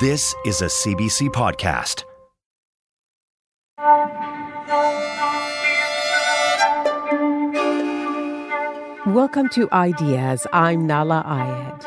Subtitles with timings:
[0.00, 2.04] This is a CBC podcast.
[9.14, 10.46] Welcome to Ideas.
[10.54, 11.84] I'm Nala Ayed.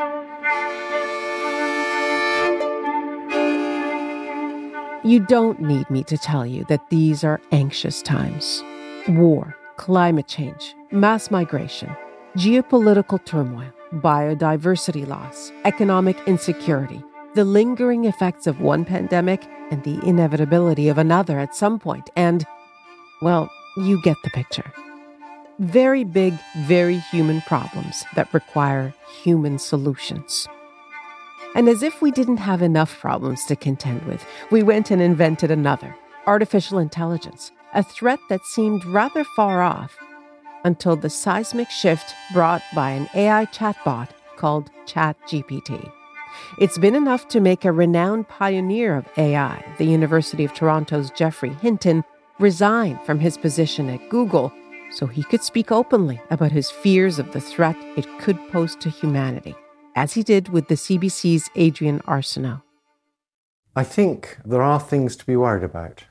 [5.04, 8.64] You don't need me to tell you that these are anxious times.
[9.10, 11.90] War, climate change, mass migration,
[12.38, 17.04] geopolitical turmoil, biodiversity loss, economic insecurity,
[17.36, 21.82] the lingering effects of one pandemic, and the inevitability of another at some.
[22.16, 22.46] And,
[23.22, 24.72] well, you get the picture.
[25.60, 28.94] Very big, very human problems that require
[29.24, 30.48] human solutions.
[31.56, 35.52] And as if we didn't have enough problems to contend with, we went and invented
[35.52, 39.98] another artificial intelligence, a threat that seemed rather far off
[40.64, 45.92] until the seismic shift brought by an AI chatbot called ChatGPT.
[46.60, 51.54] It's been enough to make a renowned pioneer of AI, the University of Toronto's Geoffrey
[51.54, 52.04] Hinton,
[52.40, 54.52] resign from his position at Google
[54.92, 58.90] so he could speak openly about his fears of the threat it could pose to
[58.90, 59.56] humanity
[59.96, 62.62] as he did with the CBC's Adrienne Arsenault.
[63.76, 66.04] I think there are things to be worried about.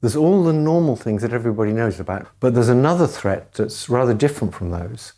[0.00, 4.14] There's all the normal things that everybody knows about, but there's another threat that's rather
[4.14, 5.12] different from those,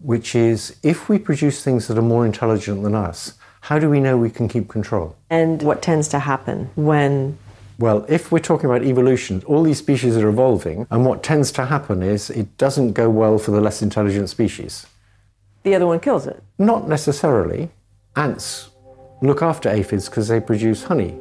[0.00, 3.34] which is if we produce things that are more intelligent than us,
[3.68, 5.16] how do we know we can keep control?
[5.30, 7.38] And what tends to happen when
[7.78, 11.66] well, if we're talking about evolution, all these species are evolving, and what tends to
[11.66, 14.86] happen is it doesn't go well for the less intelligent species
[15.68, 16.42] the other one kills it?
[16.58, 17.70] Not necessarily.
[18.16, 18.70] Ants
[19.20, 21.18] look after aphids because they produce honey.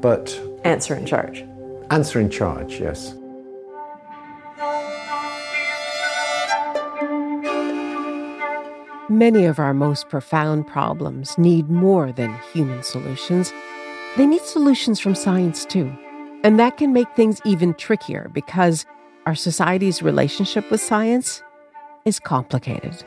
[0.00, 0.38] But.
[0.64, 1.44] Ants are in charge.
[1.90, 3.14] Ants are in charge, yes.
[9.10, 13.52] Many of our most profound problems need more than human solutions.
[14.16, 15.92] They need solutions from science too.
[16.44, 18.86] And that can make things even trickier because
[19.26, 21.42] our society's relationship with science
[22.04, 23.04] is complicated.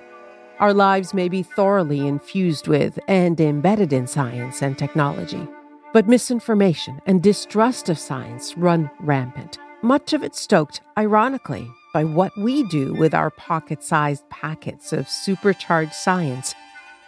[0.60, 5.48] Our lives may be thoroughly infused with and embedded in science and technology.
[5.94, 12.36] But misinformation and distrust of science run rampant, much of it stoked, ironically, by what
[12.36, 16.56] we do with our pocket sized packets of supercharged science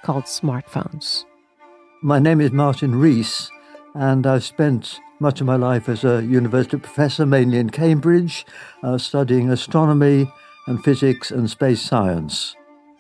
[0.04, 1.26] called smartphones.
[2.04, 3.50] My name is Martin Rees,
[3.96, 8.46] and I've spent much of my life as a university professor, mainly in Cambridge,
[8.84, 10.32] uh, studying astronomy
[10.68, 12.56] and physics and space science.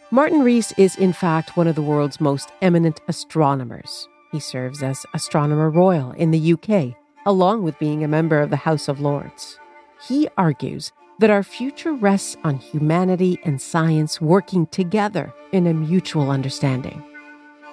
[0.09, 4.07] Martin Rees is, in fact, one of the world's most eminent astronomers.
[4.31, 8.55] He serves as Astronomer Royal in the UK, along with being a member of the
[8.55, 9.59] House of Lords.
[10.07, 16.29] He argues that our future rests on humanity and science working together in a mutual
[16.29, 17.03] understanding.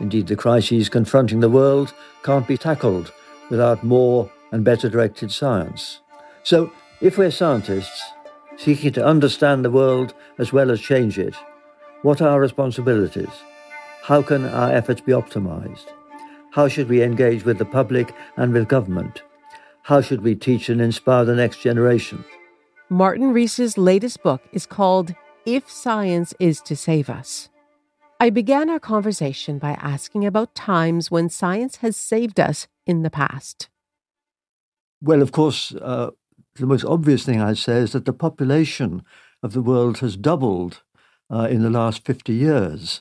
[0.00, 1.92] Indeed, the crises confronting the world
[2.22, 3.12] can't be tackled
[3.50, 6.00] without more and better directed science.
[6.44, 8.02] So, if we're scientists
[8.56, 11.34] seeking to understand the world as well as change it,
[12.02, 13.30] what are our responsibilities?
[14.02, 15.86] How can our efforts be optimized?
[16.50, 19.22] How should we engage with the public and with government?
[19.82, 22.24] How should we teach and inspire the next generation?
[22.92, 25.14] Martin Rees's latest book is called
[25.46, 27.48] If Science is to Save Us.
[28.20, 33.08] I began our conversation by asking about times when science has saved us in the
[33.08, 33.70] past.
[35.00, 36.10] Well, of course, uh,
[36.56, 39.02] the most obvious thing I'd say is that the population
[39.42, 40.82] of the world has doubled
[41.30, 43.00] uh, in the last 50 years.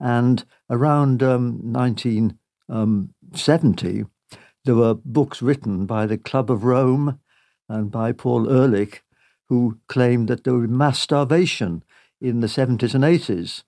[0.00, 4.10] And around um, 1970, um,
[4.64, 7.20] there were books written by the Club of Rome
[7.68, 9.04] and by Paul Ehrlich,
[9.50, 11.82] who claimed that there be mass starvation
[12.20, 13.64] in the 70s and 80s.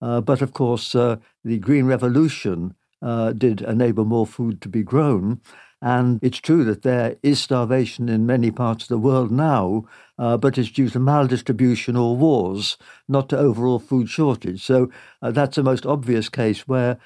[0.00, 4.84] Uh, but of course, uh, the Green Revolution uh, did enable more food to be
[4.84, 5.40] grown.
[5.82, 9.84] And it's true that there is starvation in many parts of the world now,
[10.16, 12.78] uh, but it's due to maldistribution or wars,
[13.08, 14.62] not to overall food shortage.
[14.62, 14.92] So
[15.22, 16.98] uh, that's the most obvious case where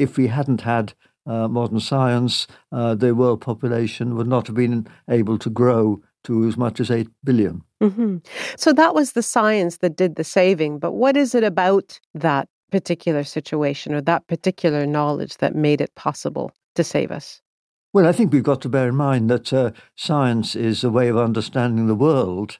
[0.00, 0.94] if we hadn't had
[1.26, 6.56] uh, modern science, the world population would not have been able to grow to as
[6.56, 7.62] much as 8 billion.
[7.82, 8.18] Mm-hmm.
[8.56, 10.78] So that was the science that did the saving.
[10.78, 15.94] But what is it about that particular situation or that particular knowledge that made it
[15.94, 17.40] possible to save us?
[17.92, 21.08] Well, I think we've got to bear in mind that uh, science is a way
[21.08, 22.58] of understanding the world,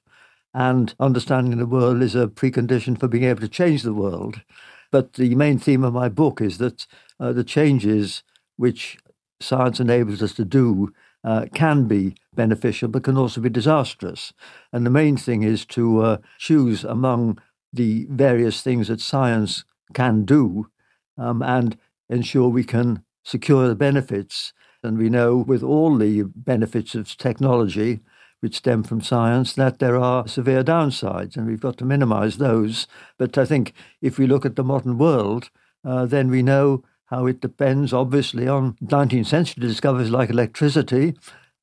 [0.53, 4.43] and understanding the world is a precondition for being able to change the world.
[4.91, 6.87] But the main theme of my book is that
[7.19, 8.23] uh, the changes
[8.57, 8.99] which
[9.41, 10.93] science enables us to do
[11.25, 14.33] uh, can be beneficial, but can also be disastrous.
[14.73, 17.39] And the main thing is to uh, choose among
[17.73, 19.65] the various things that science
[19.95, 20.69] can do
[21.17, 21.79] um, and
[22.09, 24.53] ensure we can secure the benefits.
[24.83, 28.01] And we know with all the benefits of technology,
[28.41, 32.89] which stem from science, that there are severe downsides, and we've got to minimize those.
[33.17, 35.51] But I think if we look at the modern world,
[35.85, 36.83] uh, then we know
[37.13, 41.15] how it depends, obviously, on 19th century discoveries like electricity.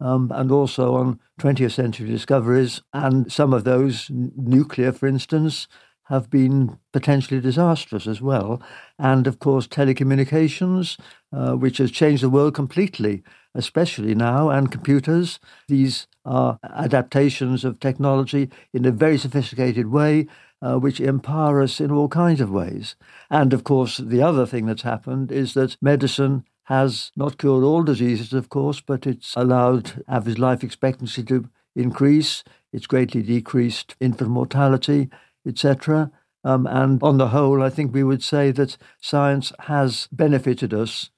[0.01, 5.68] Um, and also on 20th century discoveries, and some of those, nuclear, for instance,
[6.06, 8.62] have been potentially disastrous as well.
[8.98, 10.98] And of course, telecommunications,
[11.34, 13.24] uh, which has changed the world completely,
[13.54, 15.40] especially now, and computers.
[15.68, 20.28] These are adaptations of technology in a very sophisticated way,
[20.61, 22.95] uh, which empower us in all kinds of ways.
[23.29, 27.83] And of course, the other thing that's happened is that medicine has not cured all
[27.83, 32.44] diseases, of course, but it's allowed average life expectancy to increase.
[32.71, 35.09] It's greatly decreased infant mortality
[35.45, 36.11] etc.
[36.44, 41.09] Um, and on the whole, I think we would say that science has benefited us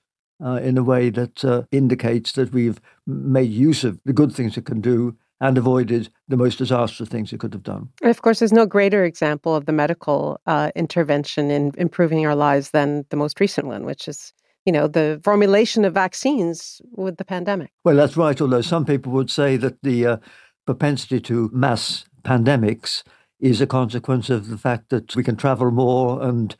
[0.43, 4.57] uh, in a way that uh, indicates that we've made use of the good things
[4.57, 7.89] it can do and avoided the most disastrous things it could have done.
[8.01, 12.35] And of course, there's no greater example of the medical uh, intervention in improving our
[12.35, 14.31] lives than the most recent one, which is
[14.65, 17.71] you know the formulation of vaccines with the pandemic.
[17.83, 18.39] Well, that's right.
[18.39, 20.17] Although some people would say that the uh,
[20.65, 23.03] propensity to mass pandemics
[23.39, 26.55] is a consequence of the fact that we can travel more and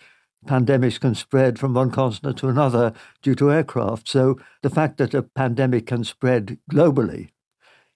[0.48, 4.10] pandemics can spread from one continent to another due to aircraft.
[4.10, 7.30] So the fact that a pandemic can spread globally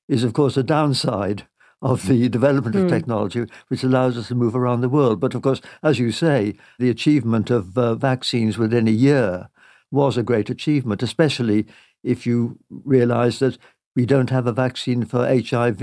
[0.07, 1.47] is, of course, a downside
[1.81, 2.89] of the development of mm.
[2.89, 5.19] technology, which allows us to move around the world.
[5.19, 9.49] But of course, as you say, the achievement of uh, vaccines within a year
[9.91, 11.65] was a great achievement, especially
[12.03, 13.57] if you realize that
[13.95, 15.81] we don't have a vaccine for HIV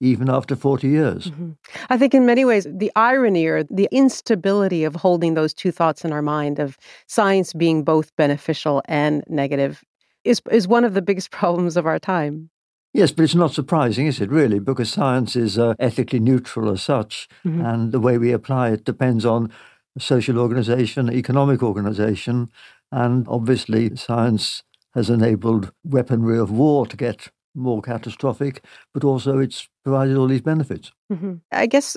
[0.00, 1.26] even after 40 years.
[1.26, 1.50] Mm-hmm.
[1.90, 6.04] I think, in many ways, the irony or the instability of holding those two thoughts
[6.04, 9.84] in our mind of science being both beneficial and negative
[10.24, 12.50] is, is one of the biggest problems of our time.
[12.94, 14.58] Yes, but it's not surprising, is it, really?
[14.58, 17.64] Because science is uh, ethically neutral as such, mm-hmm.
[17.64, 19.50] and the way we apply it depends on
[19.98, 22.50] social organization, economic organization,
[22.90, 24.62] and obviously science
[24.94, 28.64] has enabled weaponry of war to get more catastrophic,
[28.94, 30.92] but also it's provided all these benefits.
[31.12, 31.34] Mm-hmm.
[31.50, 31.96] I guess,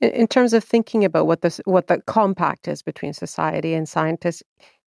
[0.00, 4.42] in, terms of thinking about what this what the compact is between society and scientists,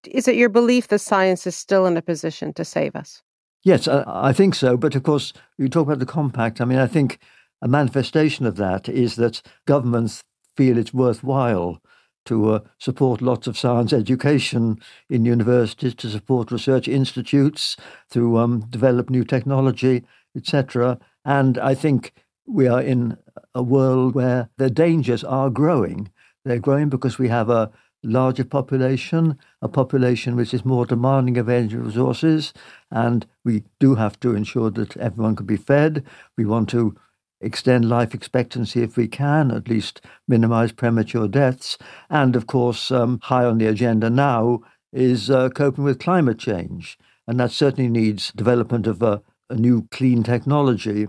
[0.07, 3.23] is it your belief that science is still in a position to save us?
[3.67, 4.77] Yes, I, I think so.
[4.77, 6.61] But of course, you talk about the compact.
[6.61, 7.19] I mean, I think
[7.61, 10.23] a manifestation of that is that governments
[10.57, 11.83] feel it's worthwhile
[12.27, 14.79] to uh, support lots of science education
[15.11, 17.77] in universities, to support research institutes,
[18.13, 20.05] to um, develop new technology,
[20.37, 21.01] etc.
[21.25, 22.13] And I think
[22.47, 23.19] we are in
[23.53, 26.13] a world where the dangers are growing.
[26.45, 27.73] They're growing because we have a
[28.03, 32.53] larger population, a population which is more demanding of energy resources,
[32.91, 36.05] and we do have to ensure that everyone can be fed.
[36.37, 36.97] We want to
[37.41, 41.77] extend life expectancy if we can, at least minimize premature deaths.
[42.09, 44.61] And of course, um, high on the agenda now
[44.93, 46.99] is uh, coping with climate change.
[47.27, 51.09] And that certainly needs development of a, a new clean technology.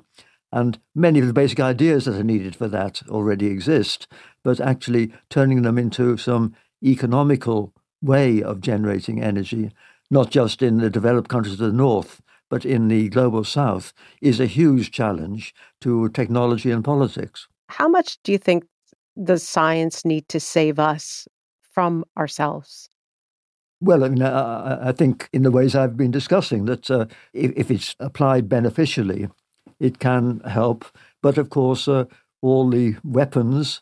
[0.51, 4.07] And many of the basic ideas that are needed for that already exist,
[4.43, 9.71] but actually turning them into some economical way of generating energy,
[10.09, 14.39] not just in the developed countries of the north, but in the global south, is
[14.39, 17.47] a huge challenge to technology and politics.
[17.69, 18.65] How much do you think
[19.21, 21.27] does science need to save us
[21.71, 22.89] from ourselves?
[23.79, 27.51] Well, I mean, I, I think in the ways I've been discussing that uh, if,
[27.55, 29.29] if, it's applied beneficially,
[29.79, 30.85] it can help.
[31.21, 32.05] But of course, uh,
[32.41, 33.81] all the weapons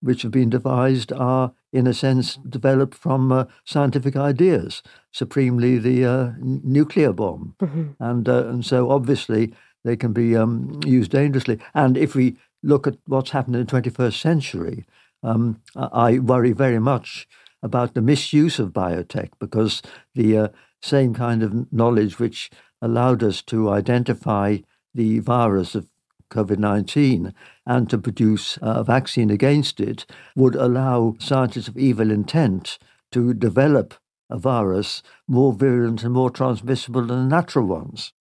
[0.00, 4.82] which have been devised are, in a sense, developed from uh, scientific ideas,
[5.12, 7.54] supremely the uh, nuclear bomb.
[7.60, 8.02] Mm-hmm.
[8.02, 9.52] And, uh, and so obviously
[9.84, 11.58] they can be um, used dangerously.
[11.74, 14.86] And if we look at what's happened in the 21st century,
[15.22, 17.28] um, I worry very much
[17.62, 19.82] about the misuse of biotech because
[20.14, 20.48] the uh,
[20.80, 24.58] same kind of knowledge which allowed us to identify
[24.94, 25.86] the virus of
[26.30, 27.32] COVID 19
[27.66, 32.78] and to produce a vaccine against it would allow scientists of evil intent
[33.12, 33.94] to develop
[34.28, 38.12] a virus more virulent and more transmissible than the natural ones.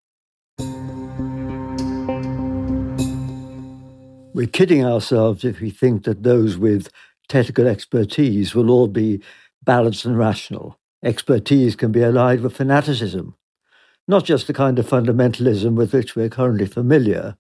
[4.35, 6.89] We're kidding ourselves if we think that those with
[7.29, 9.21] technical expertise will all be
[9.63, 10.77] balanced and rational.
[11.03, 13.35] Expertise can be allied with fanaticism,
[14.07, 17.37] not just the kind of fundamentalism with which we're currently familiar,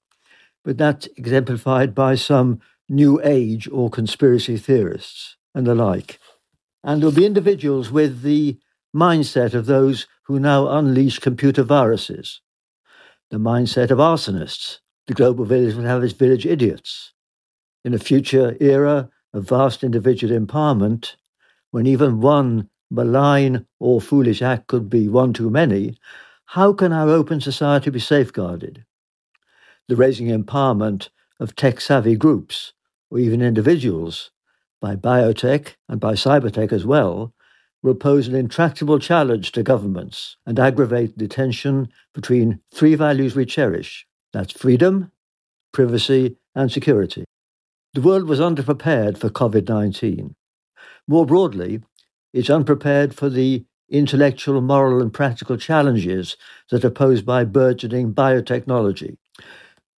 [0.65, 6.19] but that's exemplified by some New Age or conspiracy theorists and the like.
[6.83, 8.57] And there'll be individuals with the
[8.93, 12.41] mindset of those who now unleash computer viruses,
[13.29, 14.79] the mindset of arsonists.
[15.07, 17.13] The global village will have its village idiots.
[17.83, 21.15] In a future era of vast individual empowerment,
[21.69, 25.95] when even one malign or foolish act could be one too many,
[26.45, 28.83] how can our open society be safeguarded?
[29.87, 32.73] The raising empowerment of tech savvy groups
[33.11, 34.31] or even individuals
[34.81, 37.33] by biotech and by cybertech as well
[37.83, 43.45] will pose an intractable challenge to governments and aggravate the tension between three values we
[43.45, 45.11] cherish that's freedom,
[45.71, 47.23] privacy, and security.
[47.93, 50.35] The world was underprepared for COVID 19.
[51.07, 51.81] More broadly,
[52.33, 56.35] it's unprepared for the intellectual, moral, and practical challenges
[56.71, 59.15] that are posed by burgeoning biotechnology.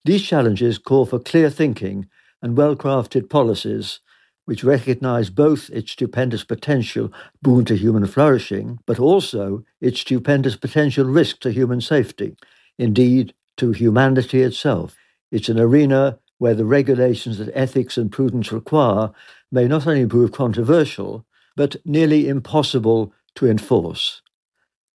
[0.07, 2.09] These challenges call for clear thinking
[2.41, 3.99] and well crafted policies
[4.45, 11.05] which recognize both its stupendous potential boon to human flourishing, but also its stupendous potential
[11.07, 12.37] risk to human safety,
[12.79, 14.95] indeed, to humanity itself.
[15.33, 19.11] It's an arena where the regulations that ethics and prudence require
[19.51, 24.23] may not only prove controversial, but nearly impossible to enforce.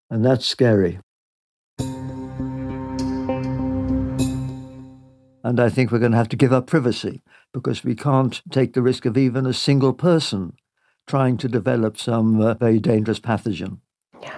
[0.10, 1.00] And that's scary.
[5.44, 7.22] And I think we're going to have to give up privacy
[7.54, 10.54] because we can't take the risk of even a single person
[11.08, 13.80] trying to develop some uh, very dangerous pathogen.
[14.22, 14.38] Yeah.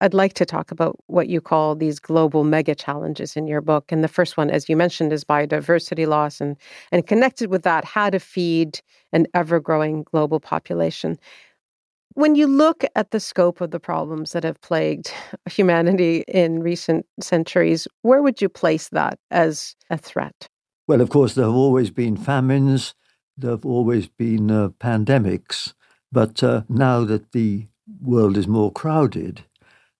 [0.00, 3.90] I'd like to talk about what you call these global mega challenges in your book.
[3.90, 6.56] And the first one, as you mentioned, is biodiversity loss and,
[6.92, 8.80] and connected with that, how to feed
[9.12, 11.18] an ever growing global population.
[12.18, 15.12] When you look at the scope of the problems that have plagued
[15.48, 20.48] humanity in recent centuries, where would you place that as a threat?
[20.88, 22.96] Well, of course, there have always been famines,
[23.36, 25.74] there have always been uh, pandemics,
[26.10, 27.68] but uh, now that the
[28.02, 29.44] world is more crowded,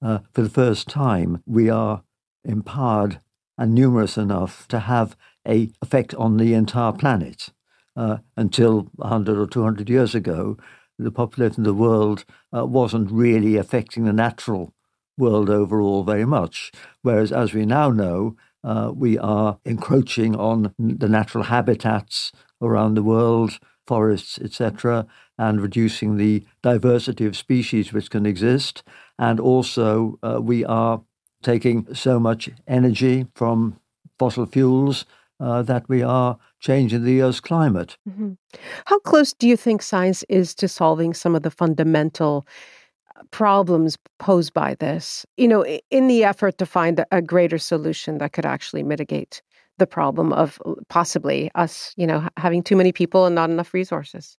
[0.03, 2.03] uh, for the first time, we are
[2.45, 3.21] empowered
[3.57, 7.51] and numerous enough to have a effect on the entire planet.
[7.97, 10.57] Uh, until 100 or 200 years ago,
[10.99, 12.25] the population of the world
[12.57, 14.75] uh, wasn't really affecting the natural
[15.17, 16.73] world overall very much.
[17.03, 23.03] Whereas, as we now know, uh, we are encroaching on the natural habitats around the
[23.03, 25.07] world, forests, etc.,
[25.39, 28.83] and reducing the diversity of species which can exist.
[29.19, 31.03] And also, uh, we are
[31.43, 33.79] taking so much energy from
[34.19, 35.05] fossil fuels
[35.41, 37.97] uh, that we are changing the Earth's climate.
[38.09, 38.33] Mm-hmm.
[38.87, 42.47] How close do you think science is to solving some of the fundamental
[43.31, 48.33] problems posed by this, you know, in the effort to find a greater solution that
[48.33, 49.43] could actually mitigate
[49.79, 53.75] the problem of uh, possibly us, you know, having too many people and not enough
[53.75, 54.37] resources?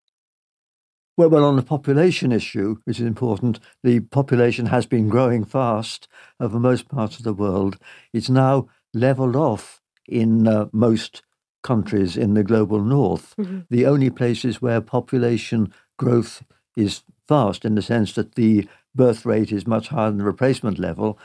[1.18, 6.08] Well, well, on the population issue, which is important, the population has been growing fast
[6.40, 7.78] over most parts of the world.
[8.14, 11.22] It's now leveled off in uh, most
[11.62, 13.36] countries in the global north.
[13.38, 13.60] Mm-hmm.
[13.70, 16.44] The only places where population growth
[16.76, 20.80] is fast in the sense that the birth rate is much higher than the replacement
[20.80, 21.20] level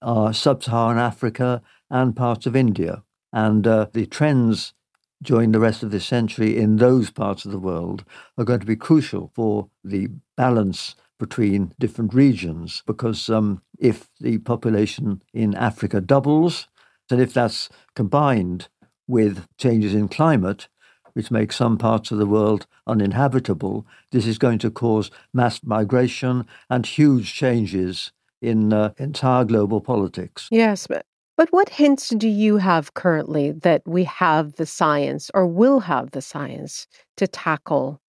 [0.00, 3.02] are sub Saharan Africa and parts of India.
[3.32, 4.74] And uh, the trends
[5.22, 8.04] during the rest of this century in those parts of the world
[8.36, 14.38] are going to be crucial for the balance between different regions because um, if the
[14.38, 16.66] population in Africa doubles,
[17.10, 18.68] and if that's combined
[19.12, 20.68] with changes in climate,
[21.12, 26.46] which makes some parts of the world uninhabitable, this is going to cause mass migration
[26.70, 30.48] and huge changes in uh, entire global politics.
[30.50, 31.04] Yes, but
[31.36, 36.10] but what hints do you have currently that we have the science or will have
[36.12, 38.00] the science to tackle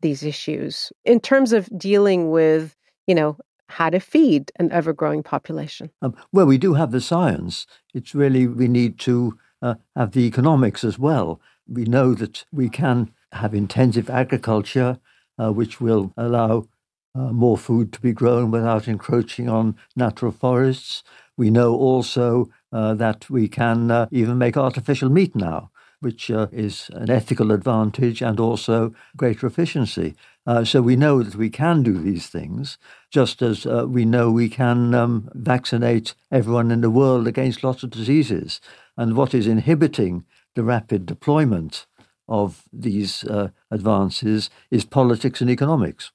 [0.00, 3.36] these issues in terms of dealing with, you know,
[3.68, 5.90] how to feed an ever growing population?
[6.02, 7.66] Um, well, we do have the science.
[7.94, 11.40] It's really, we need to uh, have the economics as well.
[11.68, 14.98] We know that we can have intensive agriculture,
[15.38, 16.66] uh, which will allow
[17.14, 21.02] uh, more food to be grown without encroaching on natural forests.
[21.36, 25.70] We know also uh, that we can uh, even make artificial meat now.
[26.00, 30.14] which uh, is an ethical advantage and also greater efficiency.
[30.46, 32.76] Uh, so we know that we can do these things,
[33.08, 37.84] just as uh, we know we can um, vaccinate everyone in the world against lots
[37.84, 38.60] of diseases.
[38.96, 41.86] And what is inhibiting the rapid deployment
[42.28, 46.12] of these uh, advances is politics and economics.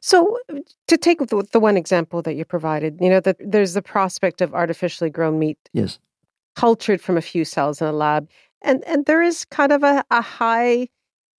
[0.00, 0.38] So,
[0.88, 4.40] to take the, the, one example that you provided, you know, that there's the prospect
[4.40, 6.00] of artificially grown meat, yes,
[6.56, 8.28] cultured from a few cells in a lab,
[8.62, 10.88] and and there is kind of a, a high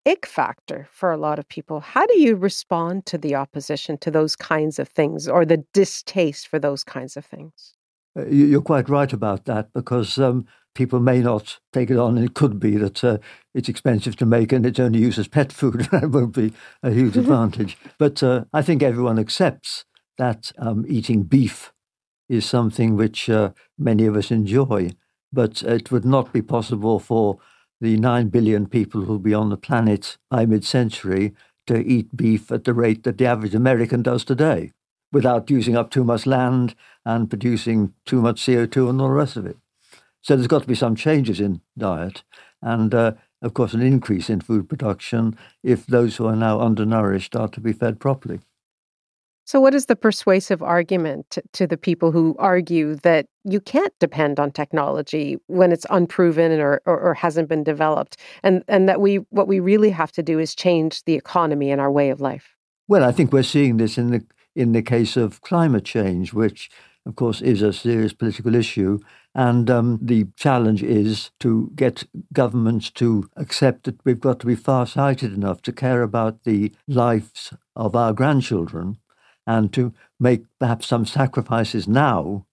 [0.06, 1.82] ick factor for a lot of people.
[1.82, 6.48] How do you respond to the opposition to those kinds of things or the distaste
[6.48, 7.74] for those kinds of things?
[8.18, 12.18] Uh, you're quite right about that because um, people may not take it on.
[12.18, 13.18] And it could be that uh,
[13.54, 15.82] it's expensive to make and it's only used as pet food.
[15.92, 16.54] that won't be
[16.84, 17.78] a huge advantage.
[17.98, 19.86] But uh, I think everyone accepts
[20.18, 21.74] that um, eating beef
[22.30, 24.92] is something which uh, many of us enjoy.
[25.34, 27.40] But it would not be possible for
[27.80, 31.34] the 9 billion people who'll be on the planet by mid century
[31.68, 34.72] to eat beef at the rate that the average American does today
[35.12, 36.76] without using up too much land
[37.06, 39.58] and producing too much CO2 and all the rest of it.
[40.22, 42.24] So there's got to be some changes in diet
[42.62, 47.36] and, uh, of course, an increase in food production if those who are now undernourished
[47.36, 48.40] are to be fed properly.
[49.46, 54.40] So, what is the persuasive argument to the people who argue that you can't depend
[54.40, 59.16] on technology when it's unproven or, or, or, hasn't been developed, and, and that we
[59.32, 62.56] what we really have to do is change the economy and our way of life?
[62.88, 64.24] Well, I think we're seeing this in the
[64.56, 66.70] in the case of climate change, which,
[67.06, 69.00] of course, is a serious political issue.
[69.34, 72.04] And um, the challenge is to get
[72.34, 76.74] governments to accept that we've got to be far sighted enough to care about the
[76.88, 78.98] lives of our grandchildren
[79.48, 82.46] and to make perhaps some sacrifices now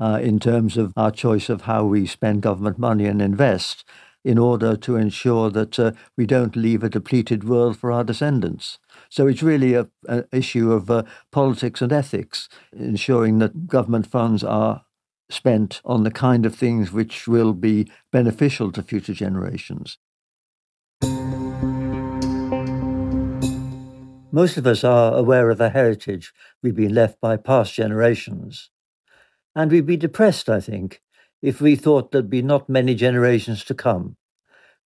[0.00, 3.84] uh, in terms of our choice of how we spend government money and invest
[4.24, 8.78] in order to ensure that uh, we don't leave a depleted world for our descendants.
[9.14, 14.86] So it's really an issue of uh, politics and ethics, ensuring that government funds are
[15.30, 19.98] spent on the kind of things which will be beneficial to future generations.
[24.32, 28.70] Most of us are aware of the heritage we've been left by past generations.
[29.54, 31.02] And we'd be depressed, I think,
[31.40, 34.16] if we thought there'd be not many generations to come.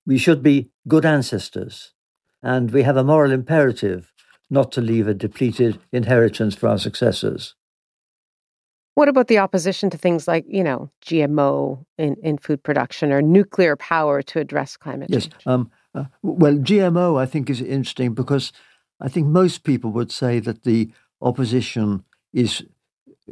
[0.05, 1.95] We should be good ancestors,
[2.43, 4.13] and we have a moral imperative
[4.51, 7.55] not to leave a depleted inheritance for our successors.
[8.95, 13.23] What about the opposition to things like, you know, GMO in, in food production or
[13.23, 15.35] nuclear power to address climate yes, change?
[15.35, 15.47] Yes.
[15.47, 18.53] Um, uh, well, GMO, I think, is interesting because
[19.01, 22.65] I think most people would say that the opposition is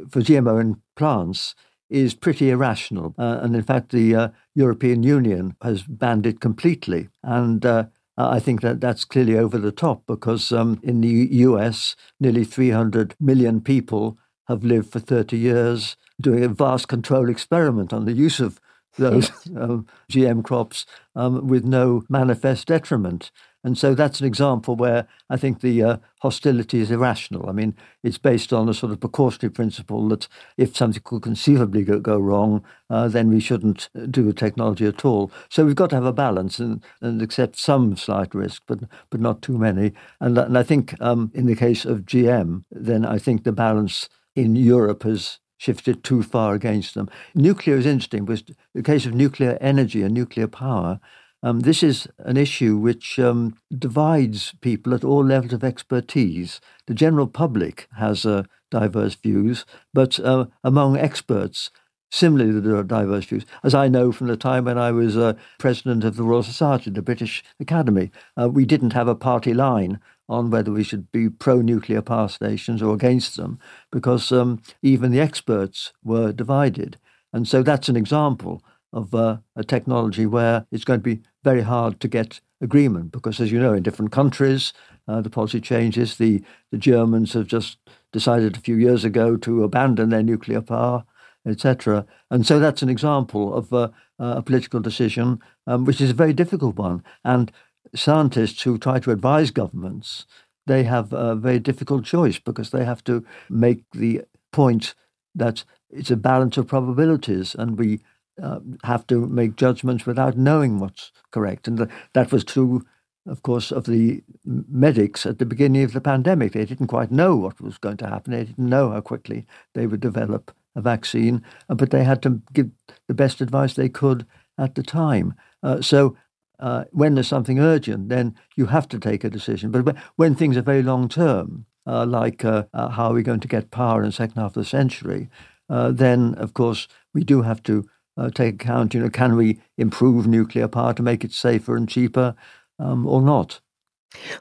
[0.09, 1.55] for GMO in plants
[1.88, 3.14] is pretty irrational.
[3.18, 7.09] Uh, and in fact, the uh, European Union has banned it completely.
[7.22, 11.96] And uh, I think that that's clearly over the top because um, in the US,
[12.18, 18.07] nearly 300 million people have lived for 30 years doing a vast control experiment on
[18.07, 18.61] the use of
[18.96, 23.31] those um, GM crops um, with no manifest detriment.
[23.66, 27.48] And so that's an example where I think the uh, hostility is irrational.
[27.48, 27.74] I mean,
[28.05, 32.16] it's based on a sort of precautionary principle that if something could conceivably go, go
[32.16, 35.33] wrong, uh, then we shouldn't uh, do the technology at all.
[35.48, 39.20] So we've got to have a balance and, and accept some slight risk, but but
[39.20, 39.94] not too many.
[40.20, 44.09] And, and I think um, in the case of GM, then I think the balance
[44.37, 47.11] in Europe has shifted too far against them.
[47.35, 48.44] Nuclear is interesting because
[48.76, 51.00] the case of nuclear energy and nuclear power
[51.46, 56.61] um, this is an issue which um, divides people at all levels of expertise.
[56.88, 61.70] The general public has uh, diverse views, but uh, among experts,
[62.11, 63.46] similarly, there are diverse views.
[63.62, 66.90] As I know from the time when I was uh, president of the Royal Society,
[66.90, 71.28] the British Academy, uh, we didn't have a party line on whether we should be
[71.28, 73.61] pro nuclear power stations or against them,
[73.92, 76.98] because um, even the experts were divided.
[77.32, 81.62] And so that's an example of uh, a technology where it's going to be very
[81.62, 84.72] hard to get agreement because, as you know, in different countries,
[85.06, 86.16] uh, the policy changes.
[86.16, 87.78] The, the Germans have just
[88.12, 91.04] decided a few years ago to abandon their nuclear power,
[91.46, 92.04] etc.
[92.32, 96.32] And so that's an example of uh, a political decision, um, which is a very
[96.32, 97.04] difficult one.
[97.24, 97.52] And
[97.94, 100.26] scientists who try to advise governments,
[100.66, 104.96] they have a very difficult choice because they have to make the point
[105.32, 108.00] that it's a balance of probabilities, and we
[108.42, 111.68] uh, have to make judgments without knowing what's correct.
[111.68, 112.85] And that was true,
[113.27, 116.53] of course, of the medics at the beginning of the pandemic.
[116.53, 118.33] They didn't quite know what was going to happen.
[118.33, 122.42] They didn't know how quickly they would develop a vaccine, uh, but they had to
[122.53, 122.70] give
[123.09, 124.27] the best advice they could
[124.59, 125.35] at the time.
[125.62, 126.16] Uh, so
[126.59, 129.70] uh, when there's something urgent, then you have to take a decision.
[129.70, 133.40] But when things are very long term, uh, like uh, uh, how are we going
[133.40, 135.29] to get power in the second half of the century,
[135.68, 138.94] uh, then of course we do have to uh, take account.
[138.94, 142.35] You know, can we improve nuclear power to make it safer and cheaper,
[142.79, 143.61] um, or not?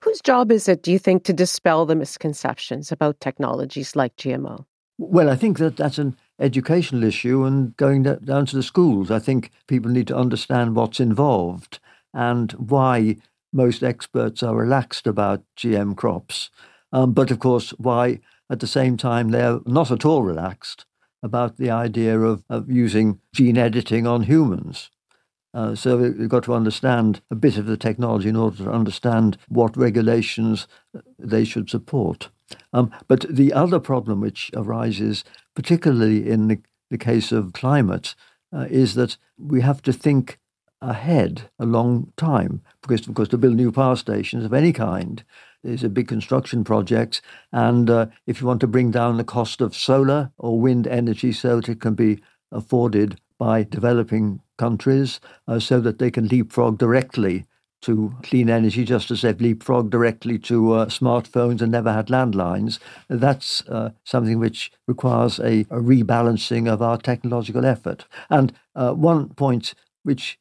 [0.03, 4.65] Whose job is it, do you think, to dispel the misconceptions about technologies like GMO?
[4.97, 9.11] Well, I think that that's an educational issue and going down to the schools.
[9.11, 11.79] I think people need to understand what's involved
[12.13, 13.17] and why
[13.51, 16.49] most experts are relaxed about GM crops.
[16.93, 20.85] Um, but of course, why at the same time they're not at all relaxed
[21.25, 24.91] about the idea of, of using gene editing on humans.
[25.55, 29.38] Uh, so we've got to understand a bit of the technology in order to understand
[29.47, 30.67] what regulations
[31.17, 32.29] they should support.
[32.73, 35.23] Um, but the other problem which arises,
[35.55, 36.59] particularly in the,
[36.91, 38.13] the case of climate,
[38.53, 40.39] uh, is that we have to think
[40.81, 45.23] ahead a long time because, of course, to build new power stations of any kind
[45.65, 47.21] is a big construction project.
[47.51, 51.32] And uh, if you want to bring down the cost of solar or wind energy
[51.32, 56.78] so that it can be afforded by developing countries uh, so that they can leapfrog
[56.78, 57.45] directly
[57.82, 62.80] to clean energy, just as they've leapfrogged directly to uh, smartphones and never had landlines.
[63.10, 68.06] That's uh, something which requires a, a, rebalancing of our technological effort.
[68.30, 70.39] And uh, one point which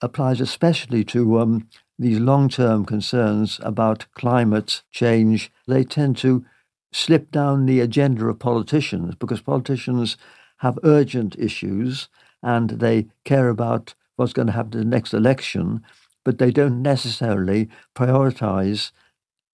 [0.00, 1.68] applies especially to um,
[2.00, 6.44] these long term concerns about climate change, they tend to
[6.92, 10.16] slip down the agenda of politicians because politicians
[10.58, 12.08] have urgent issues
[12.42, 15.82] and they care about what's going to happen to the next election,
[16.24, 18.92] but they don't necessarily prioritize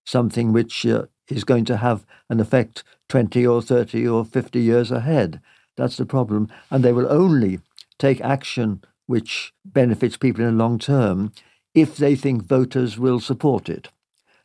[0.05, 4.89] something which uh, is going to have an effect 20 or 30 or 50 years
[4.89, 5.41] ahead.
[5.75, 6.47] That's the problem.
[6.71, 7.59] And they will only
[7.99, 11.33] take action which benefits people in the long term
[11.77, 13.89] if they think voters will support it.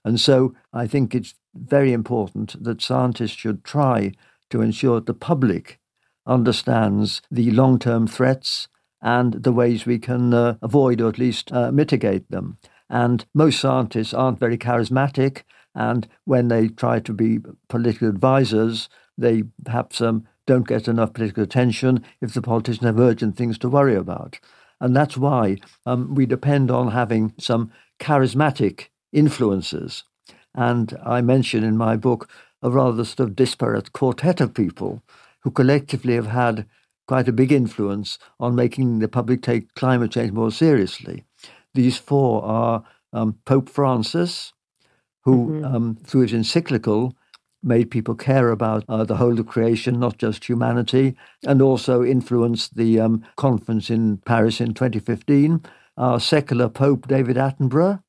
[0.04, 4.12] And so I think it's very important that scientists should try
[4.50, 5.80] to ensure the public
[6.26, 8.68] understands the long term threats
[9.00, 12.58] and the ways we can uh, avoid or at least uh, mitigate them.
[12.90, 15.42] And most scientists aren't very charismatic,
[15.74, 17.38] and when they try to be
[17.70, 23.38] political advisors, they perhaps um, don't get enough political attention if the politicians have urgent
[23.38, 24.38] things to worry about.
[24.82, 30.02] And that's why um, we depend on having some charismatic influences.
[30.56, 32.28] And I mention in my book
[32.62, 35.00] a rather sort of disparate quartet of people
[35.44, 36.66] who collectively have had
[37.06, 41.24] quite a big influence on making the public take climate change more seriously.
[41.74, 44.52] These four are um, Pope Francis,
[45.22, 45.64] who, mm-hmm.
[45.64, 47.16] um, through his encyclical,
[47.62, 52.76] made people care about uh, the whole of creation, not just humanity, and also influenced
[52.76, 55.62] the um, conference in Paris in 2015.
[55.96, 58.02] Our secular Pope David Attenborough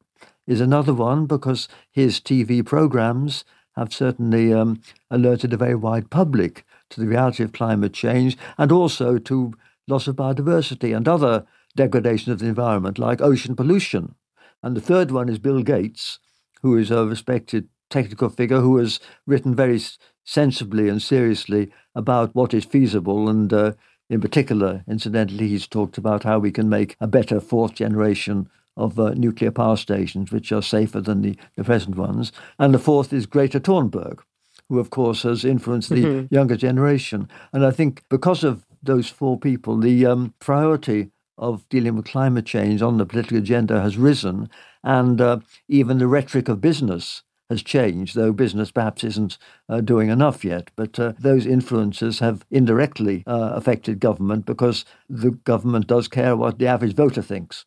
[0.48, 6.66] is another one because his TV programs have certainly um, alerted a very wide public
[6.90, 9.54] to the reality of climate change and also to
[9.88, 14.16] loss of biodiversity and other degradation of the environment, like ocean pollution.
[14.62, 16.20] And the third one is Bill Gates,
[16.62, 19.80] who is a respected technical figure who has written very
[20.26, 23.30] sensibly and seriously about what is feasible.
[23.30, 23.74] And uh,
[24.10, 29.00] in particular, incidentally, he's talked about how we can make a better fourth generation of
[29.00, 32.32] uh, nuclear power stations, which are safer than the, the present ones.
[32.58, 34.20] And the fourth is Greta Thunberg,
[34.68, 36.34] who, of course, has influenced the mm-hmm.
[36.34, 37.30] younger generation.
[37.54, 42.46] And I think because of those four people, the um, priority of dealing with climate
[42.46, 44.50] change on the political agenda has risen,
[44.84, 49.38] and uh, even the rhetoric of business has changed, though business perhaps isn't
[49.70, 50.72] uh, doing enough yet.
[50.76, 56.60] But uh, those influences have indirectly uh, affected government because the government does care what
[56.60, 57.66] the average voter thinks.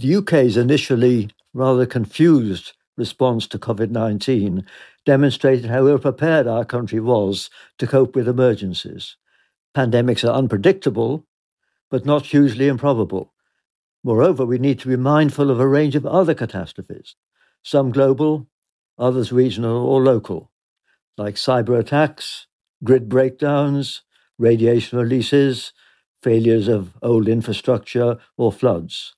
[0.00, 4.64] The UK's initially rather confused response to COVID 19
[5.04, 9.16] demonstrated how ill prepared our country was to cope with emergencies.
[9.74, 11.24] Pandemics are unpredictable,
[11.90, 13.32] but not hugely improbable.
[14.02, 17.16] Moreover, we need to be mindful of a range of other catastrophes,
[17.62, 18.46] some global,
[18.98, 20.50] others regional or local,
[21.18, 22.46] like cyber attacks,
[22.82, 24.02] grid breakdowns,
[24.38, 25.72] radiation releases,
[26.22, 29.14] failures of old infrastructure, or floods.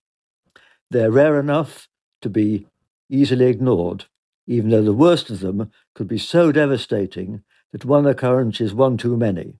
[0.91, 1.89] They're rare enough
[2.23, 2.67] to be
[3.09, 4.07] easily ignored,
[4.47, 7.43] even though the worst of them could be so devastating
[7.73, 9.59] that one occurrence is one too many.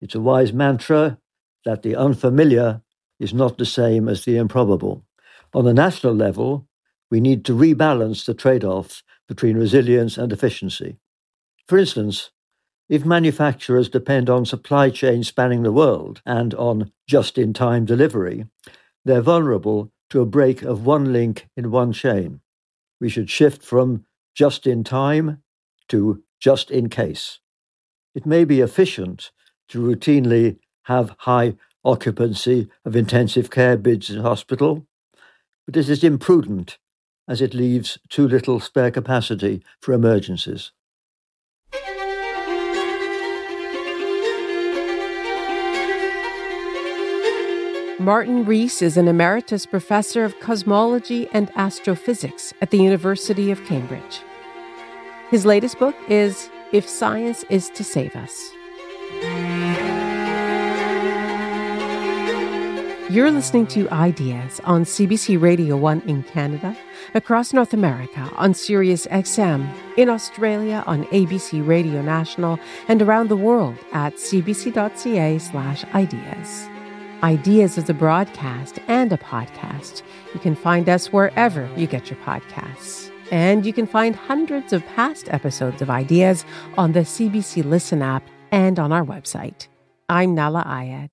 [0.00, 1.18] It's a wise mantra
[1.64, 2.82] that the unfamiliar
[3.18, 5.04] is not the same as the improbable.
[5.54, 6.68] On a national level,
[7.10, 10.98] we need to rebalance the trade off between resilience and efficiency.
[11.68, 12.30] For instance,
[12.88, 18.46] If manufacturers depend on supply chains spanning the world and on just in time delivery,
[19.04, 22.40] they're vulnerable to a break of one link in one chain.
[23.00, 25.42] We should shift from just in time
[25.88, 27.40] to just in case.
[28.14, 29.32] It may be efficient
[29.68, 34.86] to routinely have high occupancy of intensive care beds in hospital,
[35.64, 36.78] but it is imprudent
[37.28, 40.72] as it leaves too little spare capacity for emergencies.
[47.98, 54.20] Martin Rees is an emeritus professor of cosmology and astrophysics at the University of Cambridge.
[55.30, 58.55] His latest book is If Science is to Save Us.
[63.16, 66.76] You're listening to Ideas on CBC Radio 1 in Canada,
[67.14, 73.36] across North America on Sirius XM, in Australia on ABC Radio National, and around the
[73.38, 76.68] world at cbc.ca/slash ideas.
[77.22, 80.02] Ideas is a broadcast and a podcast.
[80.34, 83.10] You can find us wherever you get your podcasts.
[83.30, 86.44] And you can find hundreds of past episodes of Ideas
[86.76, 89.68] on the CBC Listen app and on our website.
[90.10, 91.12] I'm Nala Ayed.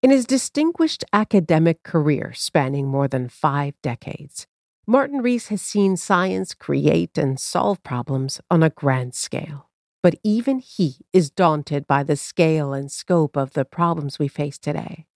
[0.00, 4.46] In his distinguished academic career spanning more than five decades,
[4.86, 9.70] Martin Rees has seen science create and solve problems on a grand scale.
[10.00, 14.56] But even he is daunted by the scale and scope of the problems we face
[14.56, 15.06] today.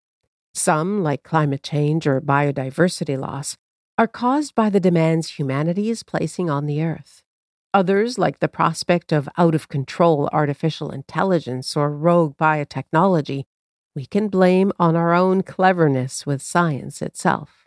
[0.52, 3.56] Some, like climate change or biodiversity loss,
[3.96, 7.22] are caused by the demands humanity is placing on the earth.
[7.72, 13.44] Others, like the prospect of out of control artificial intelligence or rogue biotechnology,
[13.94, 17.66] we can blame on our own cleverness with science itself.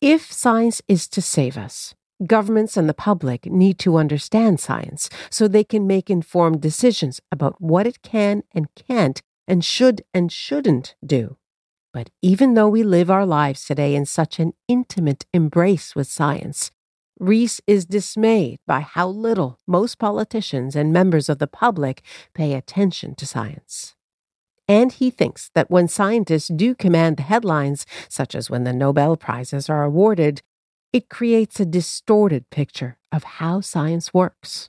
[0.00, 1.94] If science is to save us,
[2.24, 7.60] Governments and the public need to understand science so they can make informed decisions about
[7.60, 11.36] what it can and can't and should and shouldn't do.
[11.92, 16.70] But even though we live our lives today in such an intimate embrace with science,
[17.18, 22.02] Rees is dismayed by how little most politicians and members of the public
[22.34, 23.95] pay attention to science.
[24.68, 29.16] And he thinks that when scientists do command the headlines, such as when the Nobel
[29.16, 30.42] Prizes are awarded,
[30.92, 34.68] it creates a distorted picture of how science works.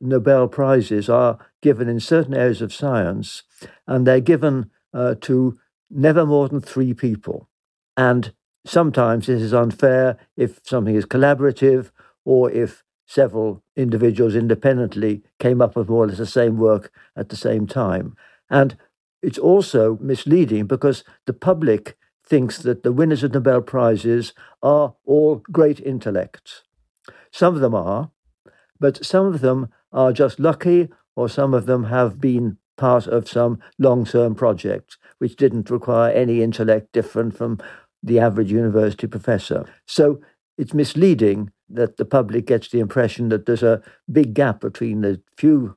[0.00, 3.44] Nobel Prizes are given in certain areas of science,
[3.86, 7.48] and they're given uh, to never more than three people.
[7.96, 8.32] And
[8.66, 11.90] sometimes this is unfair if something is collaborative
[12.24, 17.28] or if several individuals independently came up with more or less the same work at
[17.28, 18.16] the same time.
[18.50, 18.76] And
[19.22, 24.32] it's also misleading because the public thinks that the winners of Nobel Prizes
[24.62, 26.62] are all great intellects.
[27.30, 28.10] Some of them are,
[28.78, 33.28] but some of them are just lucky, or some of them have been part of
[33.28, 37.58] some long term project which didn't require any intellect different from
[38.02, 39.64] the average university professor.
[39.86, 40.20] So
[40.58, 45.22] it's misleading that the public gets the impression that there's a big gap between the
[45.36, 45.76] few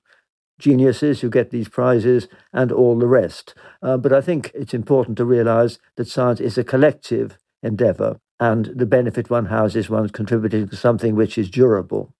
[0.59, 3.53] geniuses who get these prizes and all the rest.
[3.81, 8.65] Uh, but I think it's important to realize that science is a collective endeavor, and
[8.75, 12.13] the benefit one has is one's contributing to something which is durable.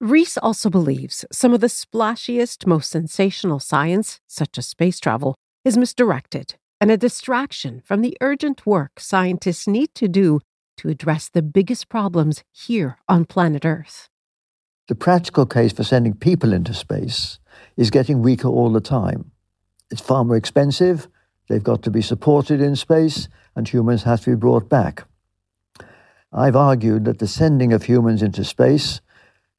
[0.00, 5.76] Rees also believes some of the splashiest, most sensational science, such as space travel, is
[5.76, 10.40] misdirected and a distraction from the urgent work scientists need to do
[10.76, 14.08] to address the biggest problems here on planet Earth.
[14.86, 17.38] The practical case for sending people into space
[17.78, 19.30] is getting weaker all the time.
[19.90, 21.08] It's far more expensive,
[21.48, 25.04] they've got to be supported in space, and humans have to be brought back.
[26.30, 29.00] I've argued that the sending of humans into space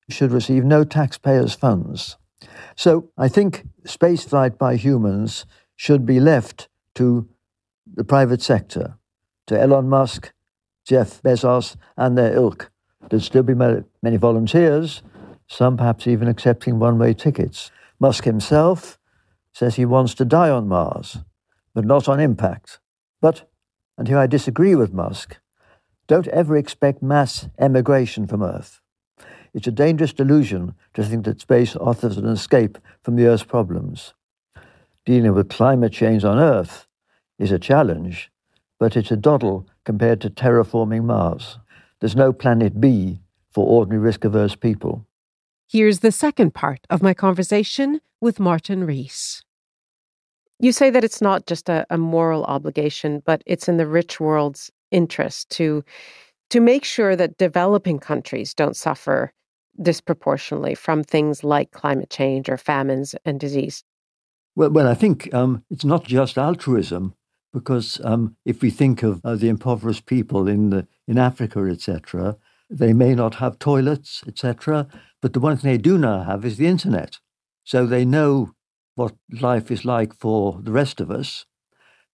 [0.10, 2.18] should receive no taxpayers' funds.
[2.76, 7.28] So I think spaceflight by humans should be left to
[7.92, 8.98] the private sector,
[9.48, 10.32] to Elon Musk,
[10.86, 12.70] Jeff Bezos, and their ilk.
[13.10, 15.02] There'd still be many volunteers,
[15.48, 17.72] some perhaps even accepting one way tickets.
[18.00, 18.98] Musk himself
[19.54, 21.18] says he wants to die on Mars,
[21.74, 22.80] but not on impact.
[23.22, 23.50] But,
[23.98, 25.38] and here I disagree with Musk,
[26.08, 28.82] don't ever expect mass emigration from Earth.
[29.54, 34.14] it's a dangerous delusion to think that space offers an escape from the Earth's problems.
[35.06, 36.88] Dealing with climate change on Earth
[37.38, 38.32] is a challenge,
[38.80, 41.58] but it's a doddle compared to terraforming Mars.
[42.00, 45.06] There's no planet B for ordinary risk averse people.
[45.72, 49.44] Here's the second part of my conversation with Martin Rees.
[50.60, 54.20] You say that it's not just a, a, moral obligation, but it's in the rich
[54.20, 55.84] world's interest to
[56.50, 59.32] to make sure that developing countries don't suffer
[59.80, 63.84] disproportionately from things like climate change or famines and disease.
[64.56, 67.14] Well, well I think um, it's not just altruism,
[67.54, 72.38] because um, if we think of uh, the impoverished people in the in Africa, etc.,
[72.70, 74.88] they may not have toilets, etc.,
[75.22, 77.18] but the one thing they do now have is the internet.
[77.64, 78.52] So they know
[78.96, 81.46] what life is like for the rest of us.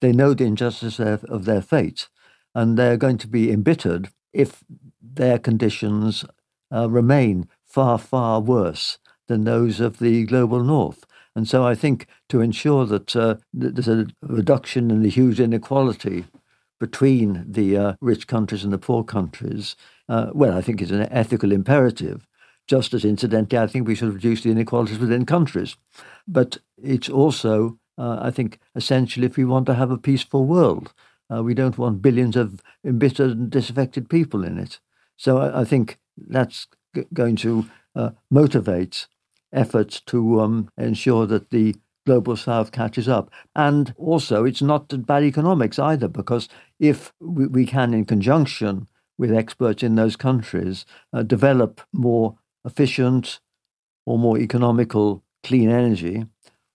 [0.02, 2.10] They know the injustice of their fate,
[2.54, 4.64] and they're going to be embittered if
[5.02, 6.26] their conditions
[6.74, 11.06] uh, remain far, far worse than those of the global north.
[11.36, 16.26] And so I think to ensure that uh, there's a reduction in the huge inequality
[16.80, 19.76] between the uh, rich countries and the poor countries,
[20.10, 22.28] uh, well, I think it's an ethical imperative.
[22.68, 25.78] Just as incidentally, I think we should reduce the inequalities within countries.
[26.28, 30.94] But it's also, uh, I think, essential if we want to have a peaceful world.
[31.32, 34.80] Uh, we don't want billions of embittered and disaffected people in it.
[35.16, 37.66] So I, I think that's g- going to
[37.96, 39.08] uh, motivate
[39.54, 43.32] efforts to um, ensure that the global south catches up.
[43.56, 48.88] And also, it's not bad economics either, because if we, we can, in conjunction
[49.18, 53.40] with experts in those countries, uh, develop more efficient
[54.06, 56.26] or more economical clean energy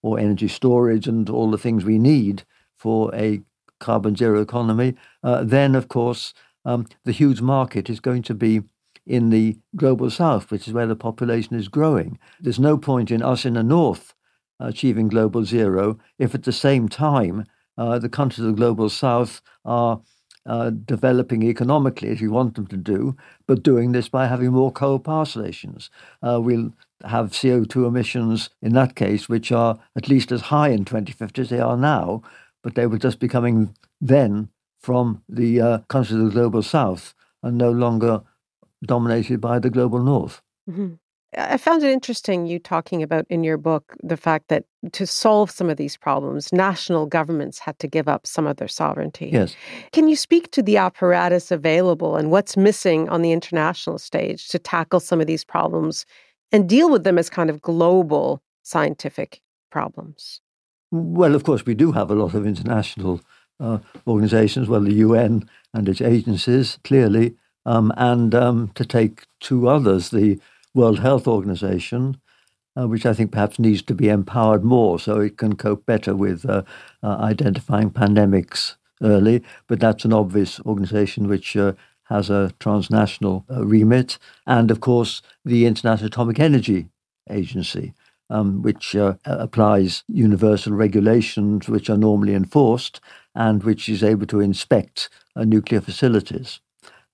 [0.02, 2.44] or energy storage and all the things we need
[2.76, 3.40] for a
[3.78, 6.32] carbon zero economy, uh, then of course
[6.64, 8.62] um, the huge market is going to be
[9.06, 12.18] in the global south, which is where the population is growing.
[12.38, 14.14] There's no point in us in the north
[14.60, 17.46] achieving global zero if at the same time
[17.78, 20.00] uh, the countries of the global south are
[20.46, 24.72] uh, developing economically as we want them to do, but doing this by having more
[24.72, 25.90] coal power stations.
[26.22, 26.72] Uh, we'll
[27.04, 31.48] have CO2 emissions in that case, which are at least as high in 2050 as
[31.50, 32.22] they are now,
[32.62, 34.48] but they will just be coming then
[34.78, 38.22] from the uh, countries of the global south and no longer
[38.84, 40.42] dominated by the global north.
[40.68, 40.94] Mm-hmm.
[41.36, 45.50] I found it interesting you talking about in your book the fact that to solve
[45.50, 49.30] some of these problems, national governments had to give up some of their sovereignty.
[49.32, 49.54] Yes.
[49.92, 54.58] Can you speak to the apparatus available and what's missing on the international stage to
[54.58, 56.04] tackle some of these problems
[56.50, 59.40] and deal with them as kind of global scientific
[59.70, 60.40] problems?
[60.90, 63.20] Well, of course, we do have a lot of international
[63.60, 69.68] uh, organizations, well, the UN and its agencies, clearly, um, and um, to take two
[69.68, 70.40] others, the
[70.74, 72.20] World Health Organization,
[72.76, 76.14] uh, which I think perhaps needs to be empowered more so it can cope better
[76.14, 76.62] with uh,
[77.02, 79.42] uh identifying pandemics early.
[79.66, 81.72] But that's an obvious organization which uh,
[82.04, 84.18] has a transnational uh, remit.
[84.46, 86.88] And of course, the International Atomic Energy
[87.28, 87.94] Agency.
[88.32, 93.00] Um, which applies universal regulations which are normally enforced
[93.34, 96.60] and which is able to inspect nuclear facilities.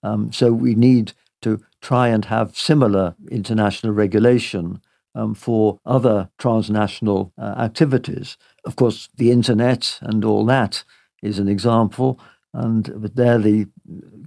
[0.02, 1.14] Um, so we need
[1.46, 4.80] to try and have similar international regulation
[5.14, 8.36] um, for other transnational uh, activities.
[8.64, 10.82] Of course, the internet and all that
[11.22, 12.18] is an example,
[12.52, 13.68] and but there the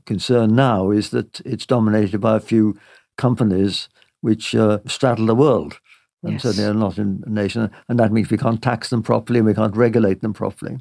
[0.06, 2.80] concern now is that it's dominated by a few
[3.18, 3.90] companies
[4.22, 5.80] which uh, straddle the world.
[6.24, 6.44] And yes.
[6.44, 9.48] so they're not in a nation, and that means we can't tax them properly and
[9.48, 10.80] we can't regulate them properly.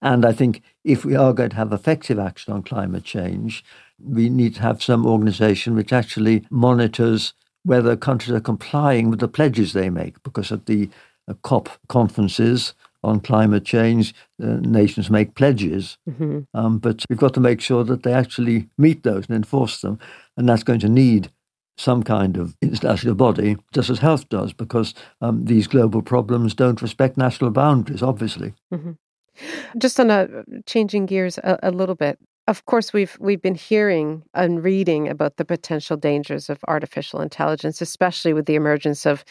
[0.00, 3.64] And I think if we are going to have effective action on climate change,
[4.02, 7.34] we need to have some organization which actually monitors
[7.64, 10.88] whether countries are complying with the pledges they make, because at the
[11.28, 16.40] uh, COP conferences on climate change, uh, nations make pledges, mm-hmm.
[16.54, 19.98] um, but we've got to make sure that they actually meet those and enforce them,
[20.36, 21.30] and that's going to need
[21.76, 26.82] some kind of international body, just as health does, because um, these global problems don't
[26.82, 28.52] respect national boundaries, obviously.
[28.72, 28.92] Mm-hmm.
[29.78, 30.26] Just on a
[30.66, 32.18] changing gears a, a little bit,
[32.48, 37.82] of course, we've we've been hearing and reading about the potential dangers of artificial intelligence,
[37.82, 39.22] especially with the emergence of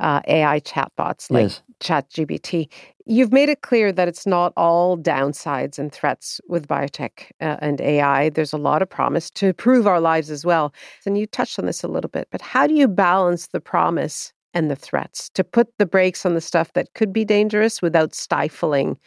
[0.00, 1.62] uh, AI chatbots like yes.
[1.80, 2.68] ChatGPT.
[3.06, 7.80] You've made it clear that it's not all downsides and threats with biotech uh, and
[7.80, 8.28] AI.
[8.28, 10.74] There's a lot of promise to improve our lives as well.
[11.06, 14.34] And you touched on this a little bit, but how do you balance the promise
[14.52, 18.14] and the threats to put the brakes on the stuff that could be dangerous without
[18.14, 18.98] stifling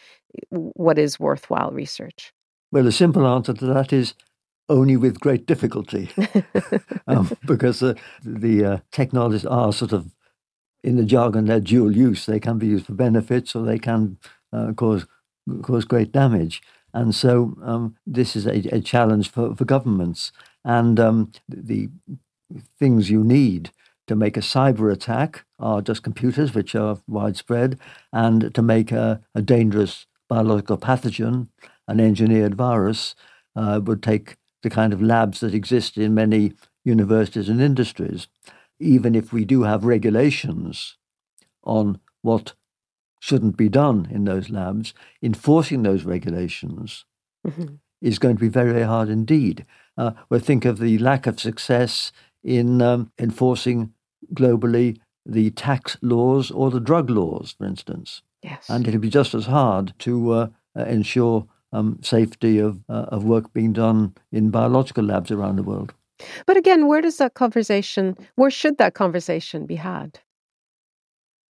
[0.50, 2.34] what is worthwhile research?
[2.72, 4.14] Well, the simple answer to that is
[4.70, 6.10] only with great difficulty,
[7.08, 10.12] um, because uh, the uh, technologies are sort of,
[10.84, 12.26] in the jargon, they're dual use.
[12.26, 14.18] They can be used for benefits or they can
[14.54, 15.06] uh, cause
[15.64, 16.62] cause great damage.
[16.94, 20.32] And so um, this is a, a, challenge for, for governments.
[20.64, 21.90] And um, the
[22.80, 23.72] things you need
[24.08, 27.80] to make a cyber attack are just computers, which are widespread,
[28.12, 31.48] and to make a, a dangerous biological pathogen,
[31.88, 33.16] an engineered virus,
[33.56, 36.54] uh, would take the kind of labs that exist in many
[36.84, 38.28] universities and industries.
[38.80, 40.98] Even if we do have regulations
[41.64, 42.54] on what
[43.20, 47.06] shouldn't be done in those labs, enforcing those regulations
[47.46, 47.76] mm-hmm.
[48.02, 49.66] is going to be very, very hard indeed.
[49.98, 52.12] Uh, well, think of the lack of success
[52.44, 53.94] in um, enforcing
[54.34, 58.24] globally the tax laws or the drug laws, for instance.
[58.42, 58.70] Yes.
[58.70, 63.24] And it'll be just as hard to uh, uh, ensure um, safety of, uh, of
[63.24, 65.94] work being done in biological labs around the world.
[66.46, 70.20] But again, where does that conversation, where should that conversation be had?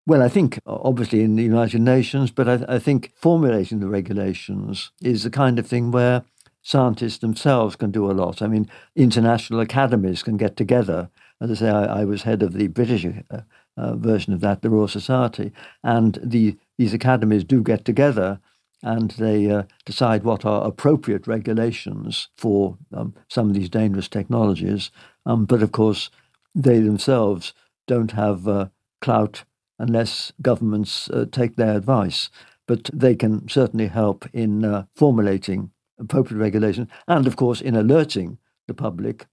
[0.07, 4.91] Well, I think obviously in the United Nations, but I, I, think formulating the regulations
[5.03, 6.25] is the kind of thing where
[6.63, 8.43] scientists themselves can do a lot.
[8.43, 11.11] I mean, international academies can get together.
[11.41, 13.41] As I say, I, I was head of the British uh,
[13.77, 15.53] uh, version of that, the Royal Society,
[15.85, 18.41] and the, these academies do get together
[18.83, 24.91] and they uh, decide what are appropriate regulations for um, some of these dangerous technologies.
[25.27, 26.11] Um, but of course,
[26.55, 27.53] they themselves
[27.87, 28.69] don't have uh,
[29.01, 29.45] clout
[29.79, 32.31] unless governments uh, take their advice.
[32.67, 38.39] But they can certainly help in uh, formulating appropriate regulations and, of course, in alerting
[38.69, 39.27] the public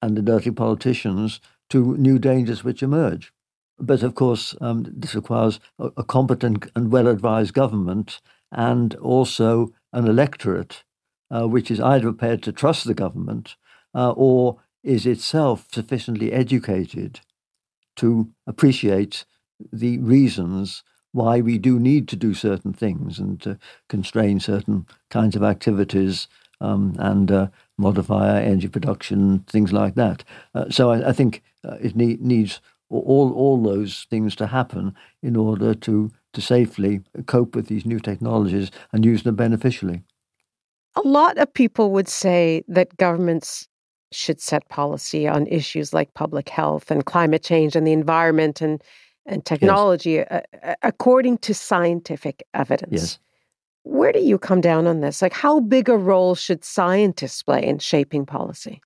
[0.00, 1.40] and alerting politicians
[1.70, 3.32] to new dangers which emerge.
[3.78, 8.20] But of course, um, this requires a, competent and well advised government
[8.52, 10.84] and also an electorate
[11.30, 13.56] uh, which is either prepared to trust the government
[13.94, 17.20] uh, or is itself sufficiently educated
[17.96, 19.24] to appreciate
[19.72, 20.82] the reasons
[21.12, 26.26] why we do need to do certain things and to constrain certain kinds of activities
[26.60, 30.24] um, and uh, modify our energy production, things like that.
[30.54, 34.94] Uh, so I, I think uh, it need, needs all all those things to happen
[35.22, 40.02] in order to to safely cope with these new technologies and use them beneficially.
[40.96, 43.68] A lot of people would say that governments
[44.12, 48.82] should set policy on issues like public health and climate change and the environment and
[49.24, 50.42] and technology yes.
[50.62, 52.92] uh, according to scientific evidence.
[52.92, 53.18] Yes.
[53.84, 55.22] Where do you come down on this?
[55.22, 58.80] Like, how big a role should scientists play in shaping policy?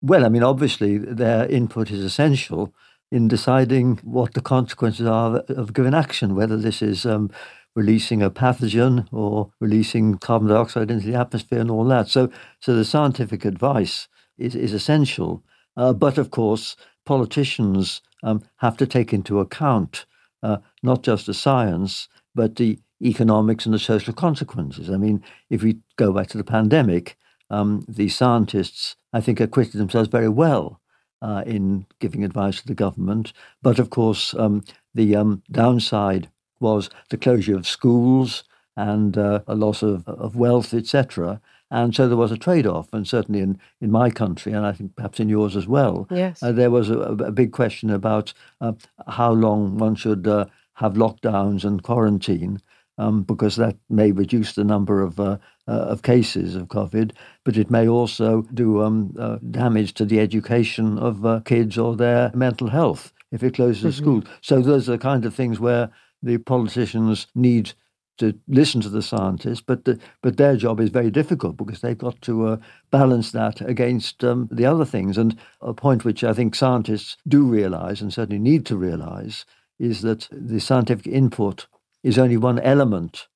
[0.00, 2.74] Well, I mean, obviously, their input is essential
[3.12, 7.30] in deciding what the consequences are of given action, whether this is um,
[7.76, 12.08] releasing a pathogen or releasing carbon dioxide into the atmosphere and all that.
[12.08, 14.08] So, so the scientific advice
[14.38, 15.44] is, is essential.
[15.76, 20.06] Uh, but of course, politicians um, have to take into account
[20.42, 24.88] uh, not just the science, but the economics and the social consequences.
[24.88, 27.18] I mean, if we go back to the pandemic,
[27.50, 30.80] um, the scientists, I think, acquitted themselves very well
[31.22, 33.32] uh, in giving advice to the government.
[33.62, 34.64] But of course, um,
[34.94, 36.28] the um, downside
[36.60, 38.44] was the closure of schools
[38.76, 41.40] and uh, a loss of, of wealth, etc.
[41.70, 42.88] And so there was a trade off.
[42.92, 46.42] And certainly in, in my country, and I think perhaps in yours as well, yes.
[46.42, 48.72] Uh, there was a, a, big question about uh,
[49.08, 52.60] how long one should uh, have lockdowns and quarantine.
[52.98, 57.12] Um, because that may reduce the number of uh, uh, of cases of COVID,
[57.42, 62.30] but it may also do um, uh, damage to the education of kids or their
[62.34, 63.88] mental health if it closes mm-hmm.
[63.88, 64.22] a school.
[64.42, 65.90] So those are the kind of things where
[66.22, 67.72] the politicians need
[68.18, 71.98] to listen to the scientists, but the, but their job is very difficult because they've
[71.98, 72.56] got to uh,
[72.90, 75.18] balance that against um, the other things.
[75.18, 79.44] And a point which I think scientists do realize and certainly need to realize
[79.78, 81.66] is that the scientific input
[82.02, 83.28] is only one element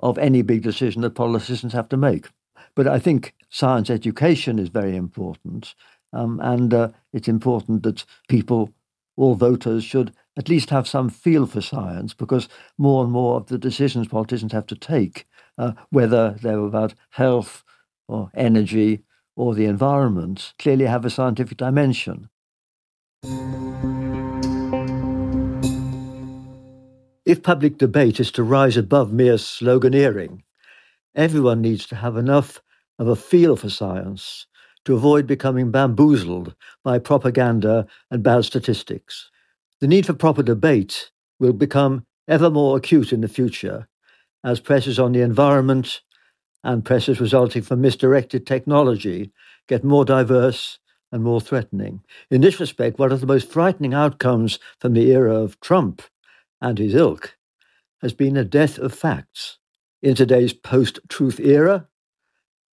[0.00, 2.28] of any big decision that politicians have to make.
[2.74, 5.74] But I think science education is very important,
[6.12, 8.72] um, and uh, it's important that people,
[9.16, 13.46] all voters, should at least have some feel for science because more and more of
[13.46, 15.26] the decisions politicians have to take,
[15.58, 17.64] uh, whether they're about health
[18.06, 19.02] or energy
[19.36, 22.28] or the environment, clearly have a scientific dimension.
[27.28, 30.44] If public debate is to rise above mere sloganeering,
[31.14, 32.62] everyone needs to have enough
[32.98, 34.46] of a feel for science
[34.86, 39.30] to avoid becoming bamboozled by propaganda and bad statistics.
[39.80, 43.88] The need for proper debate will become ever more acute in the future
[44.42, 46.00] as pressures on the environment,
[46.64, 49.32] and pressures resulting from misdirected technology
[49.66, 50.78] get more diverse
[51.12, 52.00] and more threatening.
[52.30, 56.00] In this respect, one of the most frightening outcomes from the era of Trump
[56.60, 57.36] and his ilk
[58.02, 59.58] has been a death of facts.
[60.02, 61.88] In today's post truth era,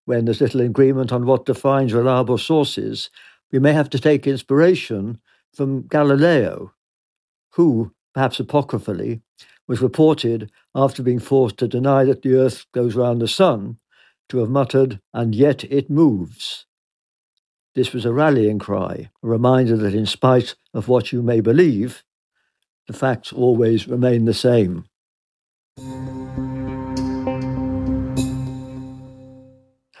[0.04, 3.08] when there's little agreement on what defines reliable sources,
[3.50, 5.18] we may have to take inspiration
[5.54, 6.72] from Galileo,
[7.52, 9.22] who, perhaps apocryphally,
[9.66, 13.78] was reported after being forced to deny that the earth goes round the sun
[14.28, 16.66] to have muttered, and yet it moves.
[17.74, 22.04] This was a rallying cry, a reminder that in spite of what you may believe,
[22.86, 24.84] the facts always remain the same.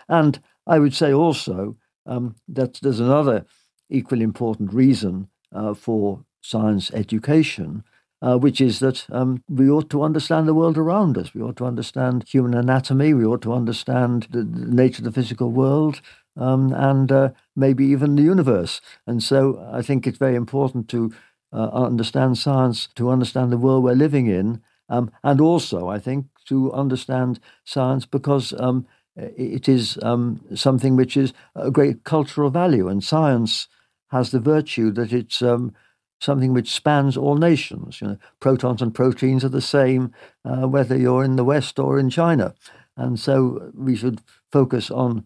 [0.08, 1.76] And I would say also
[2.06, 3.44] um, that there's another
[3.90, 7.84] equally important reason uh, for science education,
[8.20, 11.34] uh, which is that um, we ought to understand the world around us.
[11.34, 13.14] We ought to understand human anatomy.
[13.14, 16.00] We ought to understand the, the nature of the physical world
[16.36, 18.80] um, and uh, maybe even the universe.
[19.06, 21.12] And so I think it's very important to
[21.54, 26.26] uh, understand science, to understand the world we're living in, um, and also, I think,
[26.46, 28.86] to understand science because um,
[29.16, 33.68] it is um, something which is a great cultural value, and science
[34.08, 35.74] has the virtue that it's um,
[36.20, 38.00] something which spans all nations.
[38.00, 40.12] You know, protons and proteins are the same
[40.44, 42.54] uh, whether you're in the West or in China,
[42.96, 44.20] and so we should
[44.52, 45.24] focus on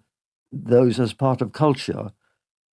[0.52, 2.12] those as part of culture,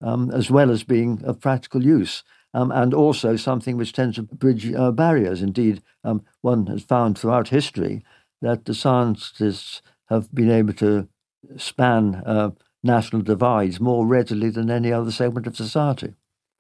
[0.01, 2.25] um, as well as being of practical use.
[2.57, 5.43] Um, and also something which tends to bridge uh, barriers.
[5.43, 8.05] Indeed, um, one has found throughout history
[8.43, 11.09] that the scientists have been able to
[11.57, 12.51] span uh,
[12.85, 16.15] national divides more readily than any other segment of society.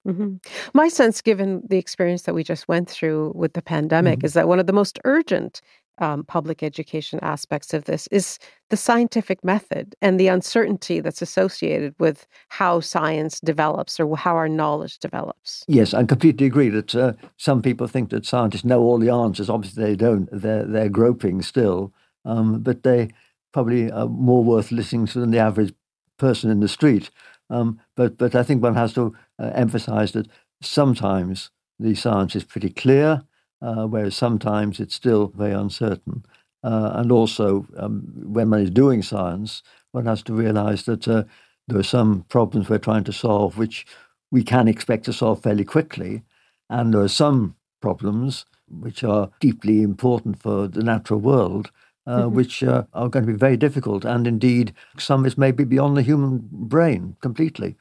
[0.06, 0.36] Mm-hmm.
[0.74, 4.26] My sense, given the experience that we just went through with the pandemic, mm-hmm.
[4.26, 5.62] is that one of the most urgent
[5.98, 8.38] um, public education aspects of this is
[8.70, 14.48] the scientific method and the uncertainty that's associated with how science develops or how our
[14.48, 15.64] knowledge develops.
[15.68, 19.48] Yes, I completely agree that uh, some people think that scientists know all the answers.
[19.48, 20.28] Obviously, they don't.
[20.32, 21.92] They're they're groping still,
[22.24, 23.10] um, but they
[23.52, 25.74] probably are more worth listening to than the average
[26.18, 27.10] person in the street.
[27.50, 30.28] Um, but but I think one has to uh, emphasize that
[30.60, 33.22] sometimes the science is pretty clear
[33.64, 36.24] uh, whereas sometimes it's still very uncertain.
[36.62, 39.62] Uh, and also, um, when one is doing science,
[39.92, 41.24] one has to realize that uh,
[41.66, 43.86] there are some problems we're trying to solve which
[44.30, 46.22] we can expect to solve fairly quickly.
[46.68, 51.70] And there are some problems which are deeply important for the natural world,
[52.06, 52.34] uh, mm-hmm.
[52.34, 54.04] which uh, are going to be very difficult.
[54.04, 57.76] And indeed, some is maybe beyond the human brain completely.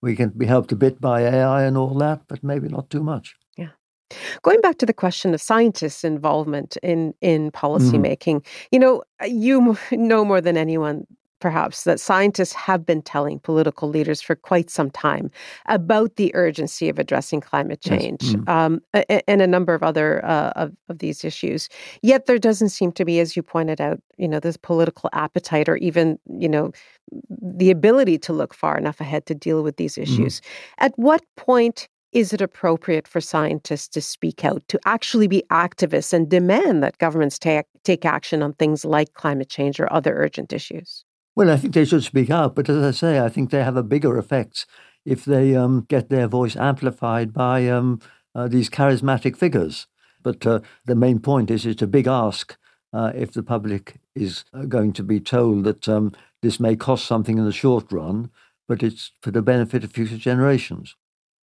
[0.00, 3.02] We can be helped a bit by AI and all that, but maybe not too
[3.02, 3.36] much.
[4.42, 8.44] Going back to the question of scientists' involvement in in policy Mm.
[8.72, 11.06] you know, uh, you know more than anyone
[11.40, 15.30] perhaps that scientists have been telling political leaders for quite some time
[15.66, 18.00] about the urgency of addressing climate Yes.
[18.00, 18.48] change Mm.
[18.48, 21.68] um, a- a- and a number of other uh, of, of these issues.
[22.02, 25.68] Yet there doesn't seem to be, as you pointed out, you know, this political appetite
[25.68, 26.72] or even, you know,
[27.58, 30.02] the ability to look far enough ahead to deal with these Mm-hmm.
[30.22, 30.40] issues.
[30.78, 36.12] At what point is it appropriate for scientists to speak out, to actually be activists
[36.12, 40.52] and demand that governments take, take action on things like climate change or other urgent
[40.52, 41.04] issues?
[41.36, 43.76] Well, I think they should speak out, but as I say, I think they have
[43.76, 44.66] a bigger effect
[45.04, 48.00] if they um, get their voice amplified by um,
[48.34, 49.86] uh, these charismatic figures.
[50.22, 52.56] But uh, the main point is it's a big ask
[52.92, 57.06] uh, if the public is uh, going to be told that um, this may cost
[57.06, 58.30] something in the short run,
[58.66, 60.96] but it's for the benefit of future generations.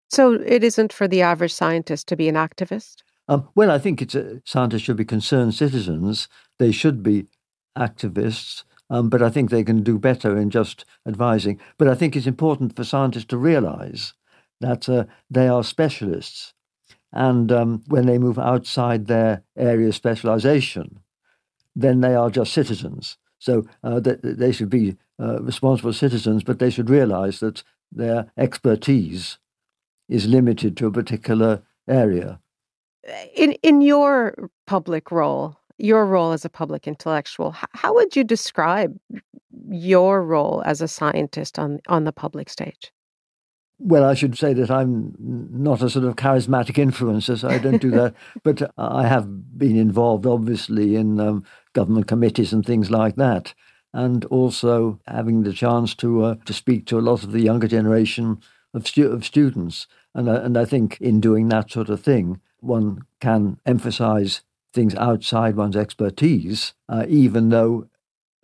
[0.08, 2.96] So it isn't for the average scientist to be an activist?
[3.28, 6.28] Um, well, I think it's a, scientists should be concerned citizens.
[6.58, 7.26] They should be
[7.76, 11.58] activists, um, but I think they can do better in just advising.
[11.78, 14.12] But I think it's important for scientists to realize
[14.60, 16.54] that uh, they are specialists.
[17.12, 21.00] And um, when they move outside their area of specialization,
[21.74, 23.16] then they are just citizens.
[23.38, 28.32] So uh, they, they should be uh, responsible citizens, but they should realize that their
[28.36, 29.38] expertise
[30.08, 32.40] is limited to a particular area.
[33.34, 38.98] In in your public role, your role as a public intellectual, how would you describe
[39.68, 42.92] your role as a scientist on on the public stage?
[43.78, 47.82] Well, I should say that I'm not a sort of charismatic influencer, so I don't
[47.82, 48.14] do that.
[48.44, 53.52] but I have been involved, obviously, in um, government committees and things like that,
[53.92, 57.66] and also having the chance to uh, to speak to a lot of the younger
[57.66, 58.40] generation
[58.74, 59.86] of, stu- of students.
[60.14, 64.94] And I, and I think in doing that sort of thing, one can emphasize things
[64.96, 67.88] outside one's expertise, uh, even though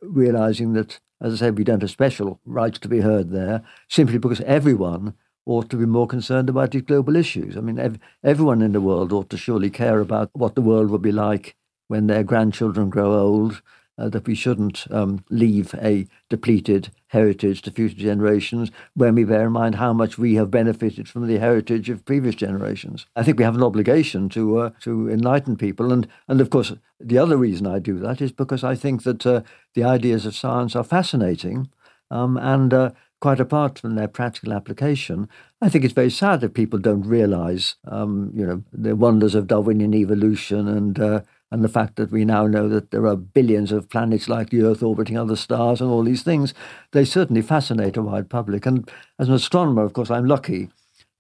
[0.03, 4.19] realizing that, as I said, we don't have special rights to be heard there, simply
[4.19, 5.15] because everyone
[5.47, 7.57] ought to be more concerned about these global issues.
[7.57, 10.91] I mean, ev- everyone in the world ought to surely care about what the world
[10.91, 11.57] will be like
[11.89, 13.63] when their grandchildren grow old,
[14.01, 19.47] uh, that we shouldn't um, leave a depleted heritage to future generations when we bear
[19.47, 23.07] in mind how much we have benefited from the heritage of previous generations.
[23.15, 26.73] I think we have an obligation to uh, to enlighten people, and and of course
[26.99, 29.43] the other reason I do that is because I think that uh,
[29.75, 31.69] the ideas of science are fascinating,
[32.11, 32.91] um, and uh,
[33.21, 35.29] quite apart from their practical application,
[35.61, 39.47] I think it's very sad that people don't realize, um, you know, the wonders of
[39.47, 41.21] Darwinian evolution and uh,
[41.51, 44.63] and the fact that we now know that there are billions of planets like the
[44.63, 46.55] Earth orbiting other stars and all these things.
[46.93, 48.67] They certainly fascinate a wide public.
[48.67, 48.89] And
[49.19, 50.69] as an astronomer, of course, I'm lucky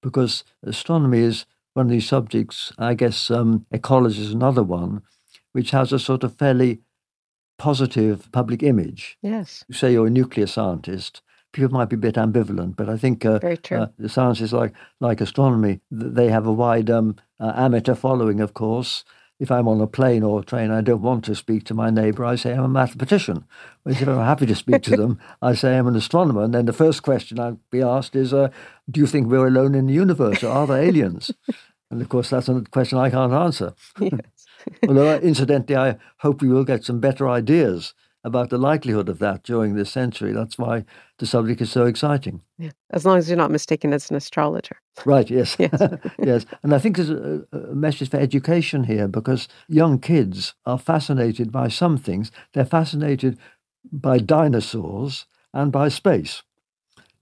[0.02, 2.72] because astronomy is one of these subjects.
[2.78, 5.02] I guess um, ecology is another one,
[5.52, 6.80] which has a sort of fairly
[7.58, 9.18] positive public image.
[9.22, 9.64] Yes.
[9.68, 11.22] You say you're a nuclear scientist
[11.52, 13.78] people might be a bit ambivalent, but I think uh, Very true.
[13.78, 18.54] Uh, the sciences like like astronomy, they have a wide um, uh, amateur following, of
[18.54, 19.04] course.
[19.40, 21.88] If I'm on a plane or a train, I don't want to speak to my
[21.88, 22.26] neighbour.
[22.26, 23.44] I say I'm a mathematician.
[23.82, 26.44] Whereas if I'm happy to speak to them, I say I'm an astronomer.
[26.44, 28.50] And then the first question I'd be asked is, uh,
[28.90, 31.32] "Do you think we're alone in the universe, or are there aliens?"
[31.90, 33.72] and of course, that's a question I can't answer.
[33.98, 34.20] Yes.
[34.88, 39.42] Although, incidentally, I hope we will get some better ideas about the likelihood of that
[39.42, 40.32] during this century.
[40.32, 40.84] That's why
[41.18, 42.42] the subject is so exciting.
[42.58, 42.70] Yeah.
[42.90, 44.76] As long as you're not mistaken as an astrologer.
[45.04, 45.56] Right, yes.
[45.58, 45.80] Yes.
[46.18, 46.46] yes.
[46.62, 51.50] And I think there's a, a message for education here because young kids are fascinated
[51.50, 52.30] by some things.
[52.52, 53.38] They're fascinated
[53.90, 56.42] by dinosaurs and by space.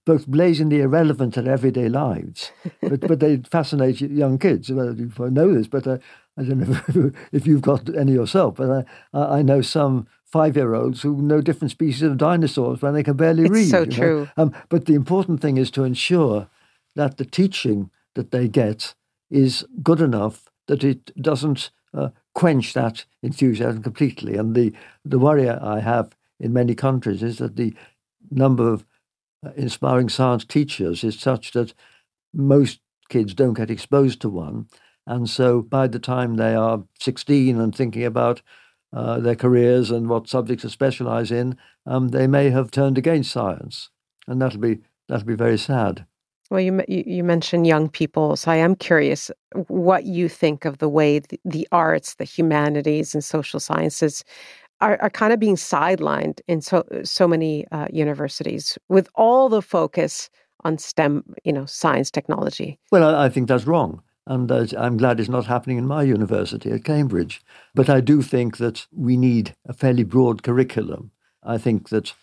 [0.05, 4.71] Both blazingly irrelevant to everyday lives, but, but they fascinate young kids.
[4.71, 5.99] Well, you know this, but uh,
[6.35, 10.73] I don't know if you've got any yourself, but I, I know some five year
[10.73, 13.69] olds who know different species of dinosaurs when they can barely It's read.
[13.69, 14.29] so true.
[14.37, 16.47] Um, but the important thing is to ensure
[16.95, 18.95] that the teaching that they get
[19.29, 24.35] is good enough that it doesn't uh, quench that enthusiasm completely.
[24.35, 24.73] And the,
[25.03, 27.73] the worry I have in many countries is that the
[28.29, 28.85] number of
[29.45, 31.73] uh, inspiring science teachers is such that
[32.33, 34.67] most kids don't get exposed to one.
[35.07, 38.41] And so by the time they are 16 and thinking about
[38.93, 43.31] uh, their careers and what subjects to specialize in, um, they may have turned against
[43.31, 43.89] science.
[44.27, 46.05] And that'll be, that'll be very sad.
[46.51, 49.29] Well, you, you you mentioned young people, so I am curious
[49.67, 54.23] what you think of the way the, the arts, the humanities, and social sciences
[54.81, 59.61] are, are kind of being sidelined in so so many uh, universities, with all the
[59.61, 60.31] focus
[60.63, 62.79] on STEM, you know, science, technology.
[62.91, 64.01] Well, I, I think that's wrong.
[64.29, 67.41] And I'm glad it's not happening in my university at Cambridge.
[67.73, 71.09] But I do think that we need a fairly broad curriculum.
[71.43, 72.13] I think that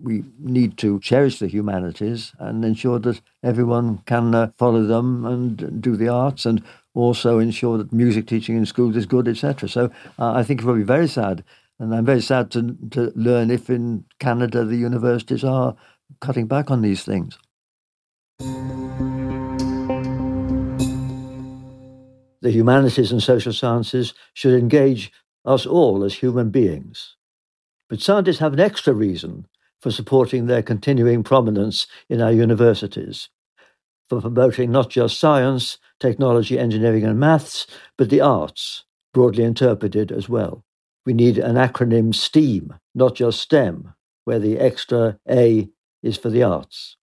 [0.00, 5.82] we need to cherish the humanities and ensure that everyone can uh, follow them and
[5.82, 6.62] do the arts and
[6.94, 9.68] also ensure that music teaching in schools is good, etc.
[9.68, 9.90] So
[10.20, 11.42] uh, I think it will be very sad.
[11.80, 15.74] And I'm very sad to, to learn if in Canada the universities are
[16.20, 17.36] cutting back on these things.
[22.40, 25.12] The humanities and social sciences should engage
[25.44, 27.16] us all as human beings.
[27.88, 29.46] But scientists have an extra reason
[29.80, 33.28] for supporting their continuing prominence in our universities,
[34.08, 37.66] for promoting not just science, technology, engineering, and maths,
[37.96, 38.84] but the arts,
[39.14, 40.64] broadly interpreted as well.
[41.04, 45.68] We need an acronym STEAM, not just STEM, where the extra A
[46.02, 46.96] is for the arts.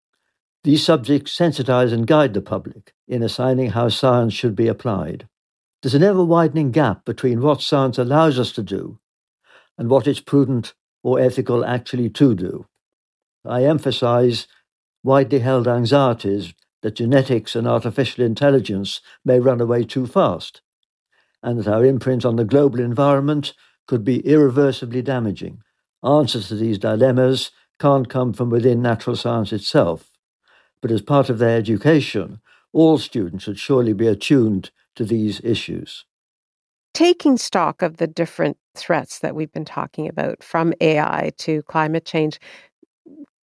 [0.64, 5.28] These subjects sensitize and guide the public in assigning how science should be applied.
[5.82, 9.00] There's an ever widening gap between what science allows us to do
[9.76, 12.66] and what it's prudent or ethical actually to do.
[13.44, 14.46] I emphasize
[15.04, 20.62] widely held anxieties that genetics and artificial intelligence may run away too fast,
[21.42, 23.52] and that our imprint on the global environment
[23.86, 25.62] could be irreversibly damaging.
[26.02, 30.12] Answers to these dilemmas can't come from within natural science itself,
[30.80, 32.40] but as part of their education,
[32.72, 36.04] all students should surely be attuned to these issues.
[36.94, 42.04] Taking stock of the different threats that we've been talking about, from AI to climate
[42.04, 42.38] change,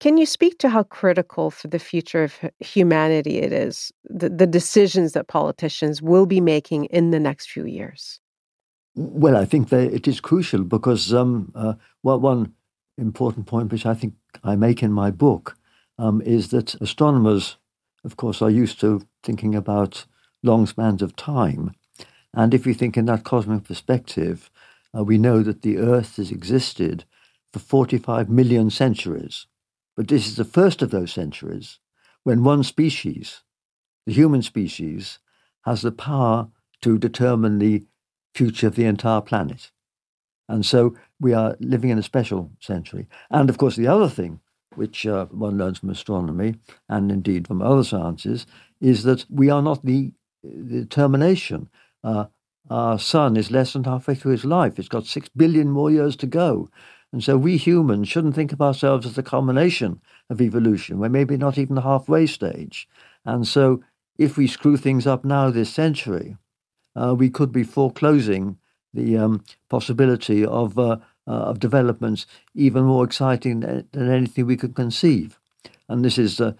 [0.00, 4.46] can you speak to how critical for the future of humanity it is, the, the
[4.46, 8.20] decisions that politicians will be making in the next few years?
[8.94, 12.52] Well, I think that it is crucial because um, uh, well, one
[12.96, 14.14] important point which I think
[14.44, 15.56] I make in my book
[15.98, 17.56] um, is that astronomers,
[18.04, 20.06] of course, are used to thinking about
[20.42, 21.72] long spans of time.
[22.34, 24.50] And if you think in that cosmic perspective,
[24.96, 27.04] uh, we know that the Earth has existed
[27.52, 29.46] for 45 million centuries.
[29.96, 31.78] But this is the first of those centuries
[32.22, 33.42] when one species,
[34.06, 35.18] the human species,
[35.62, 36.48] has the power
[36.82, 37.84] to determine the
[38.34, 39.70] future of the entire planet.
[40.48, 43.06] And so we are living in a special century.
[43.30, 44.40] And of course, the other thing
[44.74, 46.54] which uh, one learns from astronomy
[46.88, 48.46] and indeed from other sciences
[48.80, 50.12] is that we are not the,
[50.42, 51.68] the determination.
[52.02, 52.26] Uh,
[52.70, 54.78] our sun is less than halfway through his life.
[54.78, 56.68] It's got six billion more years to go.
[57.12, 60.98] And so we humans shouldn't think of ourselves as the culmination of evolution.
[60.98, 62.86] We're maybe not even the halfway stage.
[63.24, 63.82] And so
[64.18, 66.36] if we screw things up now this century,
[66.94, 68.58] uh, we could be foreclosing
[68.92, 74.74] the um, possibility of, uh, uh, of developments even more exciting than anything we could
[74.74, 75.38] conceive.
[75.88, 76.56] And this is a,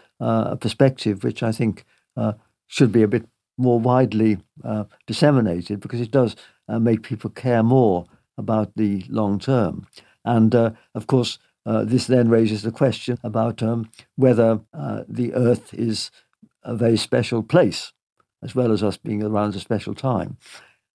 [0.60, 1.84] perspective which I think
[2.66, 6.36] should be a bit more widely uh, disseminated because it does
[6.68, 8.06] uh, make people care more
[8.36, 9.86] about the long term.
[10.24, 14.60] And of course, this then raises the question about um, whether
[15.08, 16.10] the Earth is
[16.62, 17.92] a very special place,
[18.42, 20.36] as well as us being around a special time.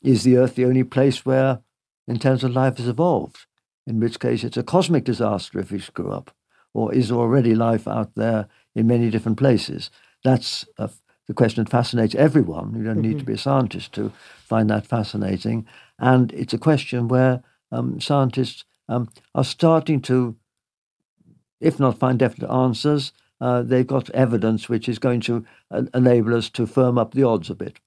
[0.02, 1.60] Is the Earth the only place where
[2.08, 3.46] intelligent life has evolved?
[3.88, 6.32] In which case, it's a cosmic disaster if we screw up.
[6.74, 9.90] Or is there already life out there in many different places?
[10.24, 10.90] That's a,
[11.28, 12.74] the question that fascinates everyone.
[12.76, 13.02] You don't mm-hmm.
[13.02, 13.26] need to mm-hmm.
[13.26, 14.12] be a scientist to
[14.46, 15.66] find that fascinating.
[16.00, 20.36] And it's a question where um, scientists um, are starting to,
[21.60, 26.36] if not find definite answers, uh, they've got evidence which is going to uh, enable
[26.36, 27.80] us to firm up the odds a bit.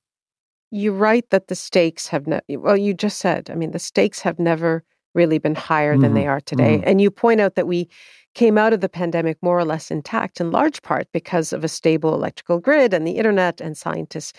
[0.70, 4.20] You write that the stakes have never, well, you just said, I mean, the stakes
[4.20, 4.82] have never
[5.14, 6.02] really been higher mm-hmm.
[6.02, 6.78] than they are today.
[6.78, 6.88] Mm-hmm.
[6.88, 7.88] And you point out that we
[8.36, 11.68] came out of the pandemic more or less intact in large part because of a
[11.68, 14.34] stable electrical grid and the internet and scientists.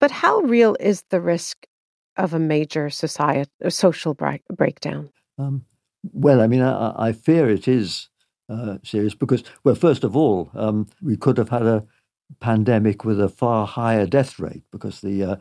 [0.00, 1.64] But how real is the risk
[2.16, 5.10] of a major society, a social break- breakdown?
[5.38, 5.64] Um,
[6.12, 8.08] well, I mean, I, I fear it is
[8.48, 11.84] uh, serious because, well, first of all, um, we could have had a
[12.40, 15.36] pandemic with a far higher death rate because the uh,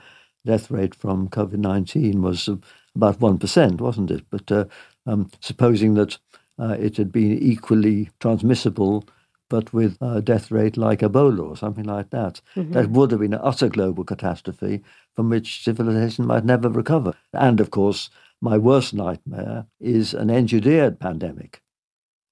[0.46, 2.58] death rate from COVID 19 was uh,
[2.96, 4.24] about 1%, wasn't it?
[4.30, 4.66] But uh,
[5.08, 6.20] um, supposing that
[6.60, 9.06] uh, it had been equally transmissible,
[9.50, 12.72] but with a death rate like Ebola or something like that, mm-hmm.
[12.74, 14.84] that would have been an utter global catastrophe
[15.16, 17.14] from which civilization might never recover.
[17.34, 18.10] And of course,
[18.42, 21.62] my worst nightmare is an engineered pandemic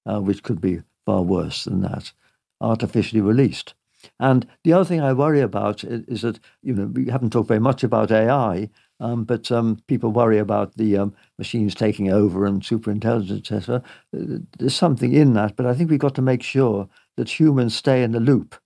[0.06, 2.12] uh, which could be far worse than that,
[2.60, 3.74] artificially released.
[4.18, 7.60] And the other thing I worry about is that you know we haven't talked very
[7.60, 12.62] much about AI, um, but um, people worry about the um, machines taking over and
[12.62, 13.82] superintelligence, etc.
[14.12, 18.02] There's something in that, but I think we've got to make sure that humans stay
[18.02, 18.56] in the loop.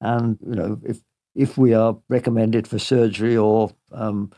[0.00, 1.00] And you know, if
[1.34, 4.30] if we are recommended for surgery or um,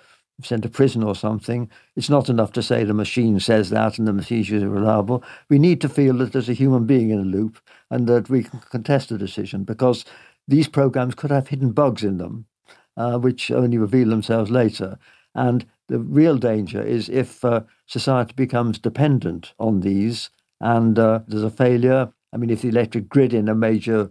[0.42, 1.70] sent to prison or something.
[1.96, 5.22] It's not enough to say the machine says that and the machine is reliable.
[5.48, 7.58] We need to feel that there's a human being in the loop
[7.90, 10.04] and that we can contest the decision because
[10.48, 12.46] these programs could have hidden bugs in them,
[12.96, 14.98] uh, which only reveal themselves later.
[15.34, 20.30] And the real danger is if uh, society becomes dependent on these
[20.60, 22.12] and uh, there's a failure.
[22.32, 24.10] I mean, if the electric grid in a major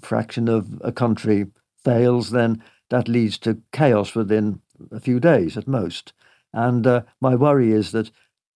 [0.00, 1.46] fraction of a country
[1.84, 4.60] fails, then that leads to chaos within
[4.90, 6.12] a few days at most.
[6.52, 8.10] And uh, my worry is that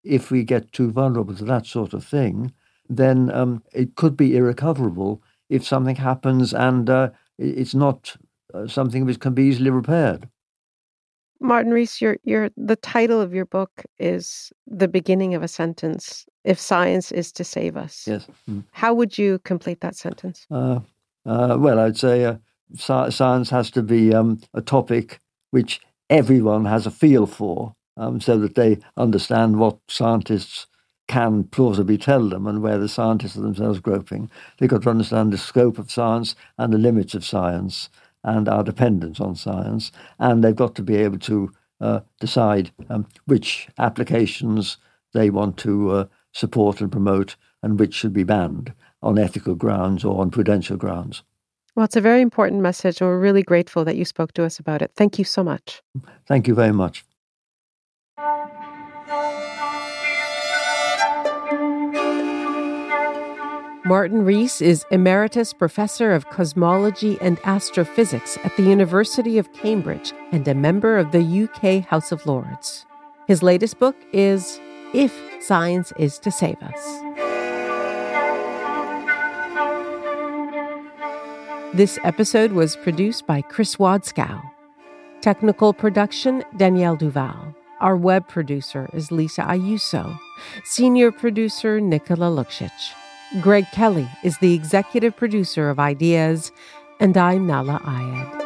[0.04, 2.52] if we get too vulnerable to that sort of thing,
[2.88, 8.16] then um, it could be irrecoverable if something happens and uh, it's not
[8.54, 10.28] uh, something which can be easily repaired.
[11.40, 16.26] Martin Rees, your, your, the title of your book is The Beginning of a Sentence
[16.44, 18.04] If Science is to Save Us.
[18.06, 18.26] Yes.
[18.48, 18.64] Mm.
[18.72, 20.46] How would you complete that sentence?
[20.50, 20.80] Uh,
[21.26, 22.36] uh, well, I'd say uh,
[22.78, 25.20] science has to be um, a topic
[25.50, 30.66] which everyone has a feel for um, so that they understand what scientists
[31.08, 34.28] can plausibly tell them and where the scientists are themselves groping.
[34.58, 37.88] They've got to understand the scope of science and the limits of science
[38.26, 39.92] and our dependence on science.
[40.18, 41.50] And they've got to be able to
[41.80, 44.76] uh, decide um, which applications
[45.14, 50.04] they want to uh, support and promote and which should be banned on ethical grounds
[50.04, 51.22] or on prudential grounds.
[51.74, 54.58] Well, it's a very important message, and we're really grateful that you spoke to us
[54.58, 54.92] about it.
[54.96, 55.82] Thank you so much.
[56.26, 57.04] Thank you very much.
[63.86, 70.48] Martin Rees is Emeritus Professor of Cosmology and Astrophysics at the University of Cambridge and
[70.48, 72.84] a member of the UK House of Lords.
[73.28, 74.58] His latest book is
[74.92, 76.84] If Science is to Save Us.
[81.72, 84.42] This episode was produced by Chris Wadskow.
[85.20, 87.54] Technical production Danielle Duval.
[87.80, 90.18] Our web producer is Lisa Ayuso.
[90.64, 92.72] Senior producer Nicola Luksic.
[93.40, 96.52] Greg Kelly is the executive producer of Ideas,
[97.00, 98.45] and I'm Nahlah Ayed.